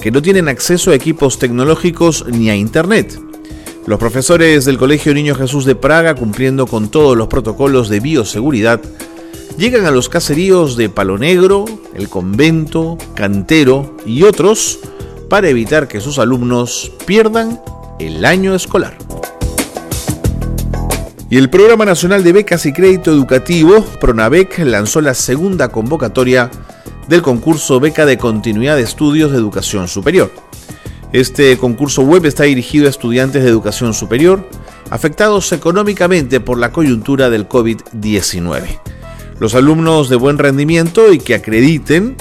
que 0.00 0.10
no 0.10 0.22
tienen 0.22 0.48
acceso 0.48 0.90
a 0.90 0.94
equipos 0.94 1.38
tecnológicos 1.38 2.26
ni 2.28 2.50
a 2.50 2.56
Internet. 2.56 3.23
Los 3.86 3.98
profesores 3.98 4.64
del 4.64 4.78
Colegio 4.78 5.12
Niño 5.12 5.34
Jesús 5.34 5.66
de 5.66 5.74
Praga, 5.74 6.14
cumpliendo 6.14 6.66
con 6.66 6.88
todos 6.88 7.18
los 7.18 7.28
protocolos 7.28 7.90
de 7.90 8.00
bioseguridad, 8.00 8.80
llegan 9.58 9.84
a 9.84 9.90
los 9.90 10.08
caseríos 10.08 10.78
de 10.78 10.88
Palo 10.88 11.18
Negro, 11.18 11.66
El 11.94 12.08
Convento, 12.08 12.96
Cantero 13.14 13.94
y 14.06 14.22
otros 14.22 14.78
para 15.28 15.50
evitar 15.50 15.86
que 15.86 16.00
sus 16.00 16.18
alumnos 16.18 16.92
pierdan 17.04 17.60
el 17.98 18.24
año 18.24 18.54
escolar. 18.54 18.96
Y 21.28 21.36
el 21.36 21.50
Programa 21.50 21.84
Nacional 21.84 22.24
de 22.24 22.32
Becas 22.32 22.64
y 22.64 22.72
Crédito 22.72 23.10
Educativo, 23.10 23.84
PRONAVEC, 24.00 24.60
lanzó 24.60 25.02
la 25.02 25.12
segunda 25.12 25.68
convocatoria 25.68 26.50
del 27.08 27.20
concurso 27.20 27.80
Beca 27.80 28.06
de 28.06 28.16
Continuidad 28.16 28.76
de 28.76 28.82
Estudios 28.82 29.30
de 29.30 29.36
Educación 29.36 29.88
Superior. 29.88 30.30
Este 31.14 31.56
concurso 31.58 32.02
web 32.02 32.26
está 32.26 32.42
dirigido 32.42 32.88
a 32.88 32.90
estudiantes 32.90 33.44
de 33.44 33.48
educación 33.48 33.94
superior 33.94 34.48
afectados 34.90 35.52
económicamente 35.52 36.40
por 36.40 36.58
la 36.58 36.72
coyuntura 36.72 37.30
del 37.30 37.48
COVID-19. 37.48 38.80
Los 39.38 39.54
alumnos 39.54 40.08
de 40.08 40.16
buen 40.16 40.38
rendimiento 40.38 41.12
y 41.12 41.18
que 41.18 41.36
acrediten 41.36 42.16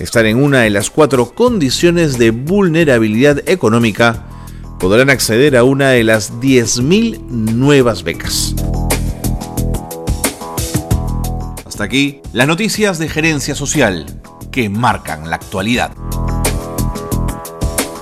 estar 0.00 0.26
en 0.26 0.42
una 0.42 0.62
de 0.62 0.70
las 0.70 0.90
cuatro 0.90 1.32
condiciones 1.36 2.18
de 2.18 2.32
vulnerabilidad 2.32 3.48
económica 3.48 4.26
podrán 4.80 5.08
acceder 5.08 5.56
a 5.56 5.62
una 5.62 5.90
de 5.90 6.02
las 6.02 6.40
10.000 6.40 7.20
nuevas 7.28 8.02
becas. 8.02 8.56
Hasta 11.64 11.84
aquí 11.84 12.22
las 12.32 12.48
noticias 12.48 12.98
de 12.98 13.08
gerencia 13.08 13.54
social 13.54 14.04
que 14.50 14.68
marcan 14.68 15.30
la 15.30 15.36
actualidad. 15.36 15.92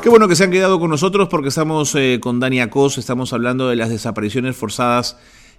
Qué 0.03 0.09
bueno 0.09 0.29
que 0.29 0.35
se 0.35 0.45
han 0.45 0.51
quedado 0.51 0.81
con 0.81 0.89
nosotros 0.89 1.29
porque 1.29 1.51
estamos 1.51 1.95
eh, 1.95 2.21
con 2.23 2.41
Dani 2.41 2.63
Acos, 2.63 2.97
estamos 2.97 3.35
hablando 3.35 3.69
de 3.69 3.77
las 3.77 3.91
desapariciones 3.91 4.57
forzadas 4.57 5.19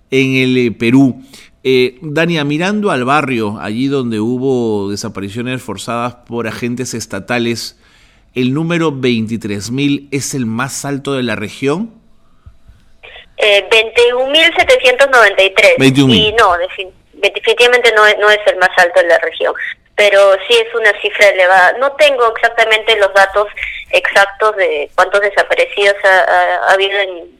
en 0.09 0.35
el 0.35 0.57
eh, 0.57 0.71
Perú. 0.71 1.21
Eh, 1.63 1.99
Dania, 2.01 2.43
mirando 2.43 2.89
al 2.89 3.05
barrio, 3.05 3.59
allí 3.61 3.87
donde 3.87 4.19
hubo 4.19 4.89
desapariciones 4.89 5.61
forzadas 5.61 6.15
por 6.27 6.47
agentes 6.47 6.95
estatales, 6.95 7.77
¿el 8.33 8.55
número 8.55 8.91
23.000 8.91 10.07
es 10.11 10.33
el 10.33 10.47
más 10.47 10.85
alto 10.85 11.13
de 11.13 11.21
la 11.21 11.35
región? 11.35 11.93
Eh, 13.37 13.69
21.793. 13.69 15.77
21. 15.77 16.13
Y 16.15 16.33
no, 16.33 16.53
definitivamente 17.13 17.93
no 17.95 18.07
es, 18.07 18.17
no 18.17 18.27
es 18.31 18.39
el 18.47 18.57
más 18.57 18.71
alto 18.77 19.01
de 19.01 19.07
la 19.07 19.19
región, 19.19 19.53
pero 19.95 20.33
sí 20.47 20.55
es 20.55 20.73
una 20.73 20.99
cifra 20.99 21.27
elevada. 21.27 21.73
No 21.79 21.91
tengo 21.91 22.27
exactamente 22.35 22.97
los 22.97 23.13
datos 23.13 23.45
exactos 23.93 24.55
de 24.57 24.89
cuántos 24.95 25.21
desaparecidos 25.21 25.95
ha, 26.03 26.73
habido 26.73 26.99
en 26.99 27.39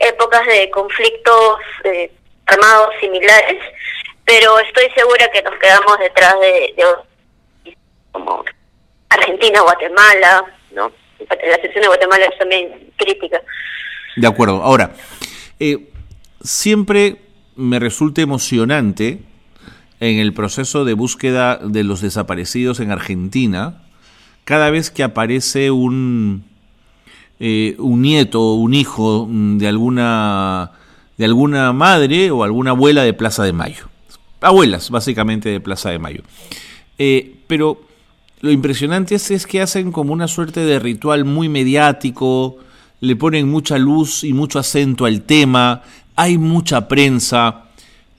épocas 0.00 0.46
de 0.46 0.70
conflictos 0.70 1.58
eh, 1.84 2.10
armados 2.46 2.94
similares, 3.00 3.62
pero 4.24 4.58
estoy 4.60 4.90
segura 4.94 5.30
que 5.32 5.42
nos 5.42 5.54
quedamos 5.58 5.98
detrás 5.98 6.34
de, 6.40 6.74
como 8.12 8.44
Argentina, 9.08 9.60
Guatemala, 9.60 10.44
¿no? 10.72 10.92
La 11.18 11.56
situación 11.56 11.82
de 11.82 11.88
Guatemala 11.88 12.26
es 12.26 12.38
también 12.38 12.92
crítica. 12.96 13.40
De 14.16 14.26
acuerdo. 14.26 14.62
Ahora, 14.62 14.92
eh, 15.58 15.88
siempre 16.42 17.16
me 17.56 17.78
resulta 17.78 18.20
emocionante 18.20 19.18
en 20.00 20.18
el 20.18 20.32
proceso 20.32 20.84
de 20.84 20.94
búsqueda 20.94 21.56
de 21.56 21.82
los 21.84 22.00
desaparecidos 22.00 22.80
en 22.80 22.92
Argentina, 22.92 23.82
cada 24.48 24.70
vez 24.70 24.90
que 24.90 25.02
aparece 25.02 25.70
un, 25.70 26.42
eh, 27.38 27.76
un 27.78 28.00
nieto 28.00 28.40
o 28.40 28.54
un 28.54 28.72
hijo 28.72 29.28
de 29.30 29.68
alguna 29.68 30.70
de 31.18 31.26
alguna 31.26 31.74
madre 31.74 32.30
o 32.30 32.42
alguna 32.42 32.70
abuela 32.70 33.02
de 33.02 33.12
Plaza 33.12 33.44
de 33.44 33.52
Mayo. 33.52 33.90
Abuelas, 34.40 34.88
básicamente, 34.88 35.50
de 35.50 35.60
Plaza 35.60 35.90
de 35.90 35.98
Mayo. 35.98 36.22
Eh, 36.96 37.40
pero 37.46 37.82
lo 38.40 38.50
impresionante 38.50 39.16
es, 39.16 39.30
es, 39.30 39.46
que 39.46 39.60
hacen 39.60 39.92
como 39.92 40.14
una 40.14 40.28
suerte 40.28 40.60
de 40.60 40.78
ritual 40.78 41.26
muy 41.26 41.50
mediático, 41.50 42.56
le 43.00 43.16
ponen 43.16 43.50
mucha 43.50 43.76
luz 43.76 44.24
y 44.24 44.32
mucho 44.32 44.58
acento 44.58 45.04
al 45.04 45.24
tema, 45.24 45.82
hay 46.16 46.38
mucha 46.38 46.88
prensa. 46.88 47.64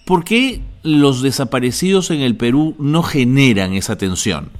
¿Por 0.05 0.23
qué 0.23 0.61
los 0.83 1.23
desaparecidos 1.23 2.11
en 2.11 2.21
el 2.21 2.35
Perú 2.35 2.75
no 2.77 3.01
generan 3.01 3.73
esa 3.73 3.97
tensión? 3.97 4.58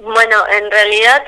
Bueno, 0.00 0.36
en 0.48 0.70
realidad 0.70 1.22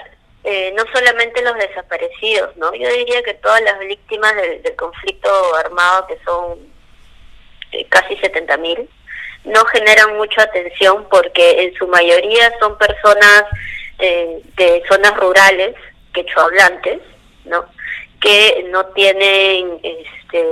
eh, 0.44 0.72
no 0.76 0.84
solamente 0.92 1.42
los 1.42 1.54
desaparecidos, 1.54 2.56
¿no? 2.56 2.74
Yo 2.74 2.88
diría 2.88 3.22
que 3.22 3.34
todas 3.34 3.60
las 3.62 3.78
víctimas 3.80 4.34
del, 4.34 4.74
conflicto 4.76 5.28
armado, 5.56 6.06
que 6.06 6.18
son 6.24 6.58
eh, 7.72 7.86
casi 7.88 8.16
70.000, 8.16 8.88
no 9.44 9.64
generan 9.66 10.16
mucha 10.16 10.42
atención 10.42 11.06
porque 11.10 11.62
en 11.62 11.74
su 11.74 11.86
mayoría 11.86 12.52
son 12.58 12.78
personas 12.78 13.44
eh, 13.98 14.40
de 14.56 14.82
zonas 14.88 15.16
rurales, 15.16 15.76
quechohablantes, 16.14 17.00
¿no? 17.44 17.66
Que 18.20 18.66
no 18.70 18.86
tienen 18.86 19.80
este, 19.82 20.46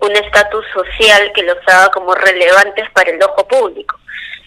un 0.00 0.16
estatus 0.16 0.64
social 0.72 1.32
que 1.34 1.42
los 1.42 1.58
haga 1.66 1.90
como 1.90 2.14
relevantes 2.14 2.90
para 2.90 3.10
el 3.10 3.22
ojo 3.22 3.46
público. 3.46 3.99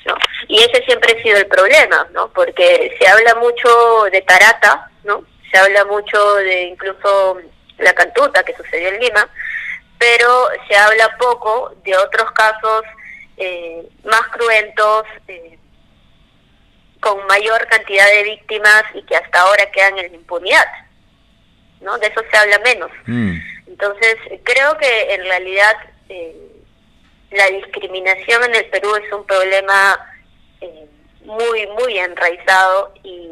¿No? 0.05 0.15
Y 0.47 0.59
ese 0.59 0.83
siempre 0.85 1.17
ha 1.17 1.23
sido 1.23 1.37
el 1.37 1.47
problema, 1.47 2.07
¿no? 2.11 2.29
Porque 2.29 2.95
se 2.99 3.07
habla 3.07 3.35
mucho 3.35 4.03
de 4.11 4.21
Tarata, 4.21 4.89
¿no? 5.03 5.25
Se 5.51 5.57
habla 5.57 5.85
mucho 5.85 6.35
de 6.35 6.63
incluso 6.63 7.39
la 7.77 7.93
cantuta 7.93 8.43
que 8.43 8.55
sucedió 8.55 8.89
en 8.89 8.99
Lima, 8.99 9.29
pero 9.97 10.47
se 10.67 10.75
habla 10.75 11.15
poco 11.17 11.73
de 11.83 11.95
otros 11.97 12.31
casos 12.31 12.83
eh, 13.37 13.83
más 14.03 14.21
cruentos, 14.29 15.05
eh, 15.27 15.57
con 16.99 17.25
mayor 17.27 17.67
cantidad 17.67 18.07
de 18.07 18.23
víctimas 18.23 18.83
y 18.93 19.01
que 19.03 19.15
hasta 19.15 19.41
ahora 19.41 19.69
quedan 19.71 19.97
en 19.97 20.15
impunidad, 20.15 20.67
¿no? 21.81 21.97
De 21.97 22.07
eso 22.07 22.21
se 22.31 22.37
habla 22.37 22.59
menos. 22.59 22.91
Mm. 23.05 23.37
Entonces, 23.67 24.15
creo 24.43 24.77
que 24.77 25.13
en 25.13 25.23
realidad... 25.23 25.75
Eh, 26.09 26.52
la 27.34 27.48
discriminación 27.48 28.43
en 28.43 28.56
el 28.56 28.65
Perú 28.65 28.89
es 28.96 29.12
un 29.12 29.26
problema 29.26 29.98
eh, 30.62 30.88
muy, 31.26 31.67
muy 31.80 31.98
enraizado 31.98 32.93
y 33.04 33.30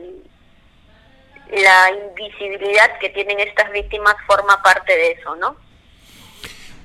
la 1.51 1.91
invisibilidad 1.91 2.97
que 2.99 3.09
tienen 3.09 3.39
estas 3.39 3.71
víctimas 3.71 4.15
forma 4.25 4.61
parte 4.63 4.93
de 4.93 5.11
eso, 5.11 5.35
¿no? 5.35 5.55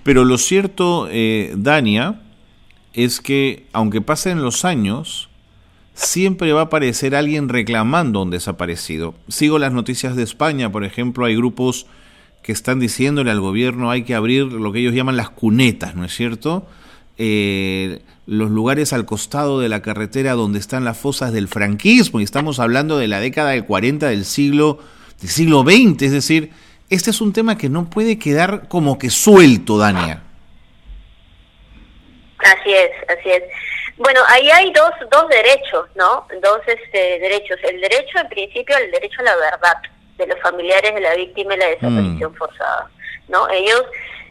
Pero 0.03 0.25
lo 0.25 0.39
cierto, 0.39 1.09
eh, 1.11 1.53
Dania, 1.57 2.21
es 2.93 3.21
que 3.21 3.67
aunque 3.73 4.01
pasen 4.01 4.43
los 4.43 4.65
años, 4.65 5.29
siempre 5.95 6.53
va 6.53 6.61
a 6.61 6.65
aparecer 6.65 7.15
alguien 7.15 7.49
reclamando 7.49 8.23
un 8.23 8.31
desaparecido. 8.31 9.15
Sigo 9.29 9.59
las 9.59 9.73
noticias 9.73 10.17
de 10.17 10.23
España, 10.23 10.71
por 10.71 10.85
ejemplo, 10.85 11.25
hay 11.25 11.37
grupos 11.37 11.87
que 12.43 12.53
están 12.53 12.79
diciéndole 12.79 13.33
al 13.33 13.41
gobierno 13.41 13.91
hay 13.91 14.05
que 14.05 14.15
abrir 14.15 14.45
lo 14.45 14.71
que 14.71 14.79
ellos 14.79 14.95
llaman 14.95 15.17
las 15.17 15.31
cunetas, 15.31 15.97
¿no 15.97 16.05
es 16.05 16.15
cierto? 16.15 16.67
Eh, 17.19 18.01
los 18.27 18.51
lugares 18.51 18.93
al 18.93 19.07
costado 19.07 19.61
de 19.61 19.69
la 19.69 19.83
carretera 19.83 20.33
donde 20.33 20.59
están 20.59 20.85
las 20.85 20.99
fosas 20.99 21.33
del 21.33 21.49
franquismo, 21.49 22.21
y 22.21 22.25
estamos 22.25 22.59
hablando 22.59 22.99
de 22.99 23.09
la 23.09 23.21
década 23.21 23.51
del 23.51 23.65
40 23.65 24.09
del 24.09 24.25
siglo, 24.25 24.79
del 25.21 25.31
siglo 25.31 25.63
XX, 25.63 26.03
es 26.03 26.13
decir, 26.13 26.51
este 26.91 27.11
es 27.11 27.21
un 27.21 27.33
tema 27.33 27.57
que 27.57 27.69
no 27.69 27.89
puede 27.89 28.19
quedar 28.19 28.69
como 28.69 28.99
que 28.99 29.11
suelto, 29.11 29.79
Dania. 29.79 30.23
Así 32.39 32.73
es, 32.73 32.91
así 33.09 33.31
es. 33.31 33.43
Bueno, 33.97 34.21
ahí 34.29 34.49
hay 34.51 34.73
dos, 34.73 34.91
dos 35.11 35.29
derechos, 35.29 35.89
¿no? 35.95 36.27
Dos 36.43 36.61
este, 36.67 37.19
derechos. 37.19 37.57
El 37.63 37.81
derecho, 37.81 38.19
en 38.19 38.29
principio, 38.29 38.77
el 38.77 38.91
derecho 38.91 39.21
a 39.21 39.25
la 39.25 39.37
verdad 39.37 39.75
de 40.19 40.27
los 40.27 40.41
familiares 40.41 40.95
de 40.95 41.01
la 41.01 41.15
víctima 41.15 41.55
y 41.55 41.59
la 41.59 41.67
desaparición 41.67 42.33
mm. 42.33 42.37
forzada 42.37 42.91
¿no? 43.29 43.49
Ellos 43.51 43.83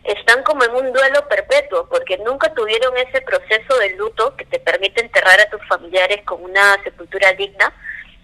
están 0.06 0.44
como 0.44 0.64
en 0.64 0.72
un 0.72 0.94
duelo 0.94 1.28
perpetuo 1.28 1.88
porque 1.90 2.18
nunca 2.20 2.54
tuvieron 2.54 2.96
ese 2.98 3.22
proceso 3.22 3.78
de 3.80 3.92
luto 3.92 4.36
que 4.36 4.46
te 4.46 4.60
permite 4.60 5.02
enterrar 5.02 5.40
a 5.40 5.50
tus 5.50 5.66
familiares 5.68 6.22
con 6.26 6.44
una 6.44 6.82
sepultura 6.84 7.34
digna 7.34 7.74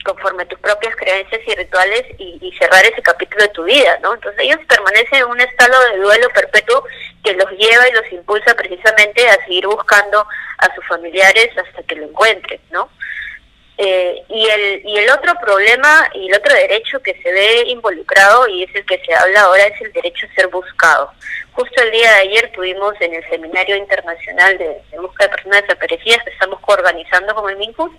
conforme 0.03 0.43
a 0.43 0.47
tus 0.47 0.59
propias 0.59 0.95
creencias 0.95 1.41
y 1.45 1.55
rituales 1.55 2.03
y, 2.17 2.51
cerrar 2.57 2.83
ese 2.85 3.01
capítulo 3.01 3.43
de 3.43 3.49
tu 3.49 3.63
vida, 3.63 3.97
¿no? 4.01 4.13
Entonces 4.13 4.39
ellos 4.43 4.59
permanecen 4.67 5.19
en 5.19 5.25
un 5.25 5.41
estado 5.41 5.79
de 5.91 5.97
duelo 5.97 6.27
perpetuo 6.29 6.83
que 7.23 7.33
los 7.33 7.49
lleva 7.51 7.87
y 7.89 7.93
los 7.93 8.11
impulsa 8.11 8.53
precisamente 8.55 9.27
a 9.27 9.43
seguir 9.45 9.65
buscando 9.65 10.25
a 10.57 10.75
sus 10.75 10.85
familiares 10.87 11.49
hasta 11.57 11.83
que 11.83 11.95
lo 11.95 12.05
encuentren, 12.05 12.59
¿no? 12.71 12.89
Eh, 13.83 14.23
y, 14.29 14.47
el, 14.47 14.81
y 14.85 14.97
el 14.99 15.09
otro 15.09 15.33
problema 15.41 16.07
y 16.13 16.27
el 16.27 16.35
otro 16.35 16.53
derecho 16.53 16.99
que 16.99 17.19
se 17.23 17.31
ve 17.31 17.63
involucrado 17.65 18.47
y 18.47 18.61
es 18.61 18.75
el 18.75 18.85
que 18.85 19.01
se 19.03 19.11
habla 19.11 19.41
ahora 19.41 19.65
es 19.65 19.81
el 19.81 19.91
derecho 19.91 20.27
a 20.27 20.35
ser 20.35 20.49
buscado. 20.49 21.11
Justo 21.53 21.81
el 21.81 21.89
día 21.89 22.11
de 22.11 22.19
ayer 22.19 22.51
tuvimos 22.53 22.93
en 22.99 23.15
el 23.15 23.27
Seminario 23.27 23.75
Internacional 23.75 24.55
de, 24.59 24.83
Búsqueda 24.99 25.29
de 25.29 25.35
Personas 25.35 25.61
Desaparecidas, 25.63 26.23
que 26.23 26.29
estamos 26.29 26.59
coorganizando 26.59 27.33
con 27.33 27.49
el 27.49 27.57
MINCUS, 27.57 27.91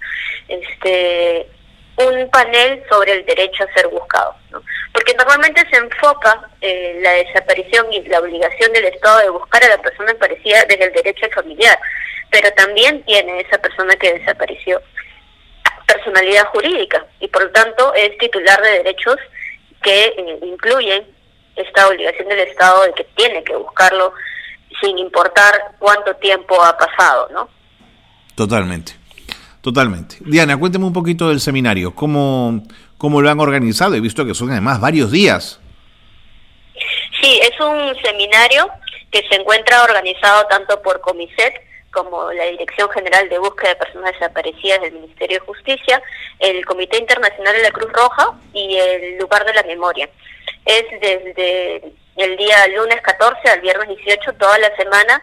este, 0.47 1.49
un 1.97 2.31
panel 2.31 2.85
sobre 2.89 3.15
el 3.15 3.25
derecho 3.25 3.65
a 3.65 3.75
ser 3.75 3.89
buscado. 3.89 4.37
¿no? 4.53 4.63
Porque 4.93 5.15
normalmente 5.15 5.69
se 5.69 5.79
enfoca 5.79 6.49
eh, 6.61 7.01
la 7.03 7.11
desaparición 7.11 7.93
y 7.93 8.03
la 8.03 8.21
obligación 8.21 8.73
del 8.73 8.85
Estado 8.85 9.19
de 9.19 9.31
buscar 9.31 9.65
a 9.65 9.69
la 9.71 9.83
persona 9.83 10.13
desaparecida 10.13 10.65
desde 10.69 10.85
el 10.85 10.93
derecho 10.93 11.27
familiar, 11.35 11.77
pero 12.31 12.53
también 12.53 13.03
tiene 13.03 13.41
esa 13.41 13.59
persona 13.59 13.97
que 13.97 14.13
desapareció 14.13 14.81
personalidad 15.93 16.47
jurídica 16.47 17.05
y 17.21 17.29
por 17.29 17.45
lo 17.45 17.51
tanto 17.51 17.93
es 17.95 18.17
titular 18.19 18.61
de 18.63 18.71
derechos 18.71 19.17
que 19.83 20.05
eh, 20.05 20.39
incluyen 20.43 21.05
esta 21.57 21.89
obligación 21.89 22.29
del 22.29 22.41
Estado 22.41 22.85
de 22.85 22.93
que 22.95 23.05
tiene 23.15 23.45
que 23.45 23.57
buscarlo 23.57 24.13
sin 24.81 24.99
importar 24.99 25.75
cuánto 25.79 26.15
tiempo 26.17 26.63
ha 26.63 26.77
pasado, 26.77 27.29
¿no? 27.33 27.49
Totalmente, 28.35 28.93
totalmente. 29.61 30.17
Diana, 30.21 30.57
cuénteme 30.57 30.87
un 30.87 30.93
poquito 30.93 31.29
del 31.29 31.41
seminario, 31.41 31.95
¿cómo, 31.95 32.63
cómo 32.97 33.21
lo 33.21 33.31
han 33.31 33.41
organizado? 33.41 33.95
He 33.95 34.01
visto 34.01 34.25
que 34.25 34.35
son 34.35 34.51
además 34.51 34.81
varios 34.81 35.11
días. 35.11 35.61
Sí, 37.21 37.41
es 37.43 37.61
un 37.61 37.95
seminario 38.03 38.69
que 39.11 39.23
se 39.29 39.37
encuentra 39.37 39.83
organizado 39.83 40.47
tanto 40.47 40.81
por 40.81 41.01
Comiset, 41.01 41.55
como 41.93 42.33
la 42.33 42.45
Dirección 42.45 42.91
General 42.91 43.29
de 43.29 43.39
Búsqueda 43.39 43.71
de 43.71 43.77
Personas 43.77 44.13
Desaparecidas 44.13 44.81
del 44.81 44.93
Ministerio 44.93 45.39
de 45.39 45.47
Justicia, 45.47 46.03
el 46.39 46.65
Comité 46.65 46.99
Internacional 46.99 47.55
de 47.55 47.63
la 47.63 47.71
Cruz 47.71 47.93
Roja 47.93 48.35
y 48.53 48.77
el 48.77 49.19
Lugar 49.19 49.45
de 49.45 49.55
la 49.55 49.63
Memoria. 49.63 50.09
Es 50.65 50.85
desde 51.01 51.93
el 52.17 52.37
día 52.37 52.67
lunes 52.69 53.01
14 53.03 53.49
al 53.51 53.61
viernes 53.61 53.89
18, 53.89 54.33
toda 54.35 54.59
la 54.59 54.75
semana, 54.77 55.23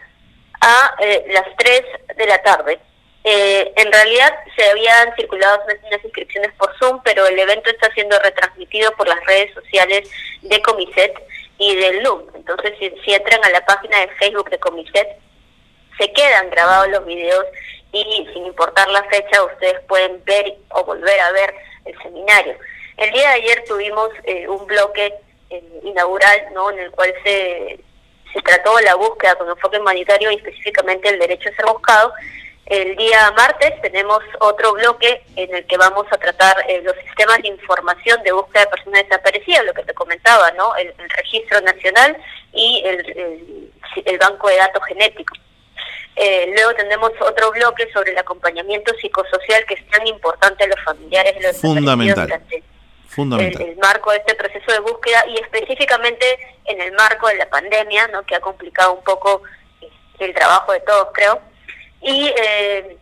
a 0.61 0.95
eh, 0.99 1.25
las 1.29 1.45
3 1.57 1.81
de 2.15 2.25
la 2.25 2.41
tarde. 2.41 2.79
Eh, 3.23 3.73
en 3.75 3.91
realidad 3.91 4.33
se 4.55 4.69
habían 4.69 5.13
circulado 5.15 5.61
unas 5.65 6.03
inscripciones 6.03 6.51
por 6.53 6.75
Zoom, 6.77 7.01
pero 7.03 7.27
el 7.27 7.37
evento 7.37 7.69
está 7.69 7.91
siendo 7.93 8.17
retransmitido 8.19 8.91
por 8.93 9.07
las 9.07 9.23
redes 9.25 9.53
sociales 9.53 10.09
de 10.41 10.61
Comiset 10.61 11.13
y 11.57 11.75
del 11.75 12.03
LUM. 12.03 12.23
Entonces, 12.35 12.73
si, 12.79 12.89
si 13.03 13.13
entran 13.13 13.43
a 13.43 13.49
la 13.49 13.65
página 13.65 13.99
de 13.99 14.07
Facebook 14.15 14.49
de 14.49 14.59
Comiset, 14.59 15.19
se 15.99 16.11
quedan 16.13 16.49
grabados 16.49 16.89
los 16.89 17.05
videos 17.05 17.45
y 17.91 18.27
sin 18.33 18.45
importar 18.45 18.87
la 18.89 19.03
fecha 19.03 19.43
ustedes 19.43 19.79
pueden 19.87 20.23
ver 20.25 20.55
o 20.69 20.83
volver 20.83 21.19
a 21.19 21.31
ver 21.31 21.53
el 21.85 22.01
seminario. 22.01 22.55
El 22.97 23.11
día 23.11 23.29
de 23.29 23.35
ayer 23.35 23.63
tuvimos 23.67 24.09
eh, 24.23 24.47
un 24.47 24.65
bloque 24.65 25.13
eh, 25.49 25.63
inaugural 25.83 26.47
¿no? 26.53 26.71
en 26.71 26.79
el 26.79 26.91
cual 26.91 27.13
se, 27.23 27.79
se 28.33 28.41
trató 28.41 28.79
la 28.81 28.95
búsqueda 28.95 29.35
con 29.35 29.49
enfoque 29.49 29.79
humanitario 29.79 30.31
y 30.31 30.35
específicamente 30.35 31.09
el 31.09 31.19
derecho 31.19 31.49
a 31.49 31.55
ser 31.55 31.65
buscado. 31.65 32.13
El 32.65 32.95
día 32.97 33.31
martes 33.35 33.81
tenemos 33.81 34.19
otro 34.41 34.73
bloque 34.73 35.23
en 35.35 35.55
el 35.55 35.65
que 35.65 35.77
vamos 35.77 36.05
a 36.11 36.17
tratar 36.17 36.55
eh, 36.67 36.81
los 36.83 36.95
sistemas 36.97 37.41
de 37.41 37.47
información 37.47 38.21
de 38.21 38.31
búsqueda 38.31 38.65
de 38.65 38.69
personas 38.69 39.03
desaparecidas, 39.09 39.65
lo 39.65 39.73
que 39.73 39.83
te 39.83 39.93
comentaba, 39.95 40.51
¿no? 40.51 40.75
El, 40.75 40.93
registro 41.17 41.59
nacional 41.61 42.15
y 42.53 42.83
el, 42.85 43.71
el 44.05 44.17
banco 44.19 44.49
de 44.49 44.57
datos 44.57 44.83
genéticos. 44.87 45.39
Eh, 46.15 46.51
luego 46.53 46.73
tendremos 46.73 47.11
otro 47.21 47.51
bloque 47.51 47.89
sobre 47.93 48.11
el 48.11 48.17
acompañamiento 48.17 48.93
psicosocial 48.95 49.65
que 49.65 49.75
es 49.75 49.87
tan 49.87 50.05
importante 50.07 50.65
a 50.65 50.67
los 50.67 50.83
familiares 50.83 51.35
de 51.35 51.47
los 51.47 51.57
Fundamental. 51.61 52.43
Fundamental. 53.07 53.61
El, 53.61 53.77
marco 53.77 54.11
de 54.11 54.17
este 54.17 54.35
proceso 54.35 54.71
de 54.71 54.79
búsqueda 54.79 55.25
y 55.27 55.37
específicamente 55.37 56.25
en 56.65 56.81
el 56.81 56.91
marco 56.93 57.27
de 57.27 57.35
la 57.35 57.49
pandemia, 57.49 58.07
¿no? 58.07 58.23
que 58.23 58.35
ha 58.35 58.39
complicado 58.39 58.93
un 58.93 59.03
poco 59.03 59.43
este, 59.81 60.25
el 60.25 60.33
trabajo 60.33 60.73
de 60.73 60.81
todos, 60.81 61.07
creo. 61.13 61.39
Y, 62.01 62.27
eh, 62.27 62.97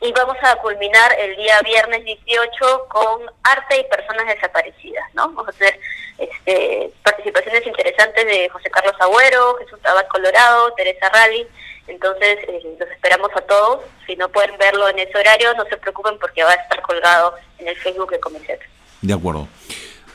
y 0.00 0.12
vamos 0.12 0.36
a 0.42 0.56
culminar 0.56 1.14
el 1.18 1.36
día 1.36 1.60
viernes 1.62 2.04
18 2.04 2.86
con 2.88 3.22
arte 3.42 3.80
y 3.80 3.84
personas 3.84 4.26
desaparecidas. 4.26 5.12
¿no? 5.14 5.28
Vamos 5.28 5.48
a 5.48 5.50
hacer 5.50 5.78
este, 6.18 6.90
participaciones 7.02 7.66
interesantes 7.66 8.24
de 8.26 8.48
José 8.48 8.70
Carlos 8.70 8.94
Agüero, 9.00 9.56
Jesús 9.56 9.80
Abad 9.84 10.06
Colorado, 10.06 10.72
Teresa 10.74 11.08
Rally 11.10 11.46
entonces, 11.86 12.38
eh, 12.48 12.76
los 12.78 12.88
esperamos 12.90 13.30
a 13.36 13.40
todos. 13.42 13.80
Si 14.06 14.16
no 14.16 14.28
pueden 14.28 14.56
verlo 14.58 14.88
en 14.88 14.98
ese 14.98 15.18
horario, 15.18 15.54
no 15.54 15.64
se 15.64 15.76
preocupen 15.76 16.14
porque 16.20 16.42
va 16.42 16.50
a 16.50 16.54
estar 16.54 16.80
colgado 16.82 17.34
en 17.58 17.68
el 17.68 17.76
Facebook 17.76 18.10
de 18.10 18.20
Comiset. 18.20 18.60
De 19.02 19.12
acuerdo. 19.12 19.48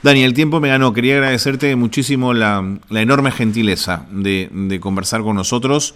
Dani, 0.02 0.24
el 0.24 0.34
tiempo 0.34 0.60
me 0.60 0.70
ganó. 0.70 0.94
Quería 0.94 1.16
agradecerte 1.16 1.76
muchísimo 1.76 2.34
la, 2.34 2.64
enorme 2.90 3.32
gentileza 3.32 4.06
de, 4.10 4.80
conversar 4.82 5.22
con 5.22 5.36
nosotros, 5.36 5.96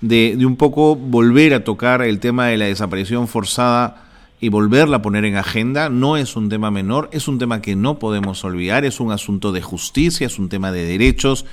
de, 0.00 0.34
de, 0.36 0.46
un 0.46 0.56
poco 0.56 0.96
volver 0.96 1.54
a 1.54 1.62
tocar 1.62 2.02
el 2.02 2.18
tema 2.18 2.48
de 2.48 2.56
la 2.56 2.64
desaparición 2.64 3.28
forzada 3.28 4.08
y 4.40 4.48
volverla 4.48 4.96
a 4.96 5.02
poner 5.02 5.24
en 5.24 5.36
agenda. 5.36 5.88
No 5.88 6.16
es 6.16 6.34
un 6.34 6.48
tema 6.48 6.70
menor, 6.72 7.10
es 7.12 7.28
un 7.28 7.38
tema 7.38 7.62
que 7.62 7.76
no 7.76 7.98
podemos 7.98 8.42
olvidar, 8.42 8.84
es 8.84 8.98
un 8.98 9.12
asunto 9.12 9.52
de 9.52 9.62
justicia, 9.62 10.26
es 10.26 10.38
un 10.38 10.48
tema 10.48 10.72
de 10.72 10.84
derechos 10.84 11.44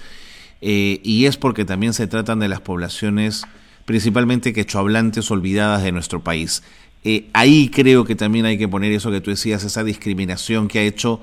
eh, 0.62 1.00
y 1.04 1.26
es 1.26 1.38
porque 1.38 1.66
también 1.66 1.94
se 1.94 2.08
tratan 2.08 2.40
de 2.40 2.48
las 2.50 2.62
poblaciones 2.62 3.46
principalmente 3.90 4.54
quechohablantes 4.54 5.32
olvidadas 5.32 5.82
de 5.82 5.92
nuestro 5.92 6.24
país. 6.24 6.62
Eh, 7.04 7.26
ahí 7.34 7.72
creo 7.74 8.06
que 8.06 8.14
también 8.14 8.46
hay 8.46 8.56
que 8.56 8.68
poner 8.68 8.92
eso 8.92 9.10
que 9.10 9.20
tú 9.20 9.32
decías, 9.32 9.64
esa 9.64 9.84
discriminación 9.84 10.68
que 10.68 10.78
ha 10.78 10.84
hecho 10.84 11.22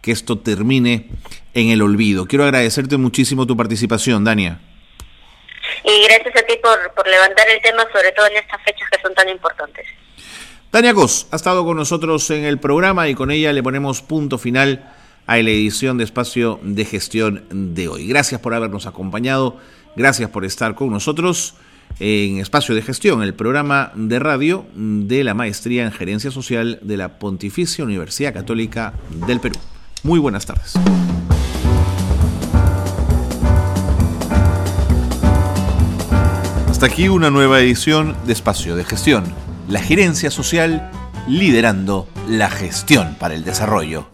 que 0.00 0.12
esto 0.12 0.38
termine 0.38 1.08
en 1.54 1.70
el 1.70 1.82
olvido. 1.82 2.26
Quiero 2.26 2.44
agradecerte 2.44 2.98
muchísimo 2.98 3.48
tu 3.48 3.56
participación, 3.56 4.22
Dania. 4.22 4.60
Y 5.82 6.04
gracias 6.06 6.36
a 6.36 6.46
ti 6.46 6.54
por, 6.62 6.94
por 6.94 7.08
levantar 7.08 7.48
el 7.48 7.60
tema, 7.60 7.82
sobre 7.92 8.12
todo 8.12 8.28
en 8.28 8.36
estas 8.36 8.62
fechas 8.62 8.88
que 8.90 9.02
son 9.02 9.12
tan 9.12 9.28
importantes. 9.28 9.84
Dania 10.70 10.94
Cos 10.94 11.26
ha 11.32 11.34
estado 11.34 11.64
con 11.64 11.76
nosotros 11.76 12.30
en 12.30 12.44
el 12.44 12.60
programa 12.60 13.08
y 13.08 13.16
con 13.16 13.32
ella 13.32 13.52
le 13.52 13.64
ponemos 13.64 14.02
punto 14.02 14.38
final 14.38 14.88
a 15.26 15.34
la 15.34 15.50
edición 15.50 15.98
de 15.98 16.04
Espacio 16.04 16.60
de 16.62 16.84
Gestión 16.84 17.74
de 17.74 17.88
hoy. 17.88 18.06
Gracias 18.06 18.40
por 18.40 18.54
habernos 18.54 18.86
acompañado, 18.86 19.58
gracias 19.96 20.30
por 20.30 20.44
estar 20.44 20.76
con 20.76 20.90
nosotros 20.90 21.56
en 21.98 22.38
Espacio 22.38 22.74
de 22.74 22.82
Gestión, 22.82 23.22
el 23.22 23.34
programa 23.34 23.92
de 23.94 24.18
radio 24.18 24.66
de 24.74 25.24
la 25.24 25.34
Maestría 25.34 25.84
en 25.84 25.92
Gerencia 25.92 26.30
Social 26.30 26.78
de 26.82 26.96
la 26.96 27.18
Pontificia 27.18 27.84
Universidad 27.84 28.34
Católica 28.34 28.94
del 29.26 29.40
Perú. 29.40 29.56
Muy 30.02 30.18
buenas 30.18 30.46
tardes. 30.46 30.74
Hasta 36.68 36.86
aquí 36.86 37.08
una 37.08 37.30
nueva 37.30 37.60
edición 37.60 38.16
de 38.26 38.32
Espacio 38.32 38.76
de 38.76 38.84
Gestión, 38.84 39.24
la 39.68 39.80
gerencia 39.80 40.30
social 40.30 40.90
liderando 41.28 42.08
la 42.28 42.50
gestión 42.50 43.16
para 43.18 43.34
el 43.34 43.44
desarrollo. 43.44 44.13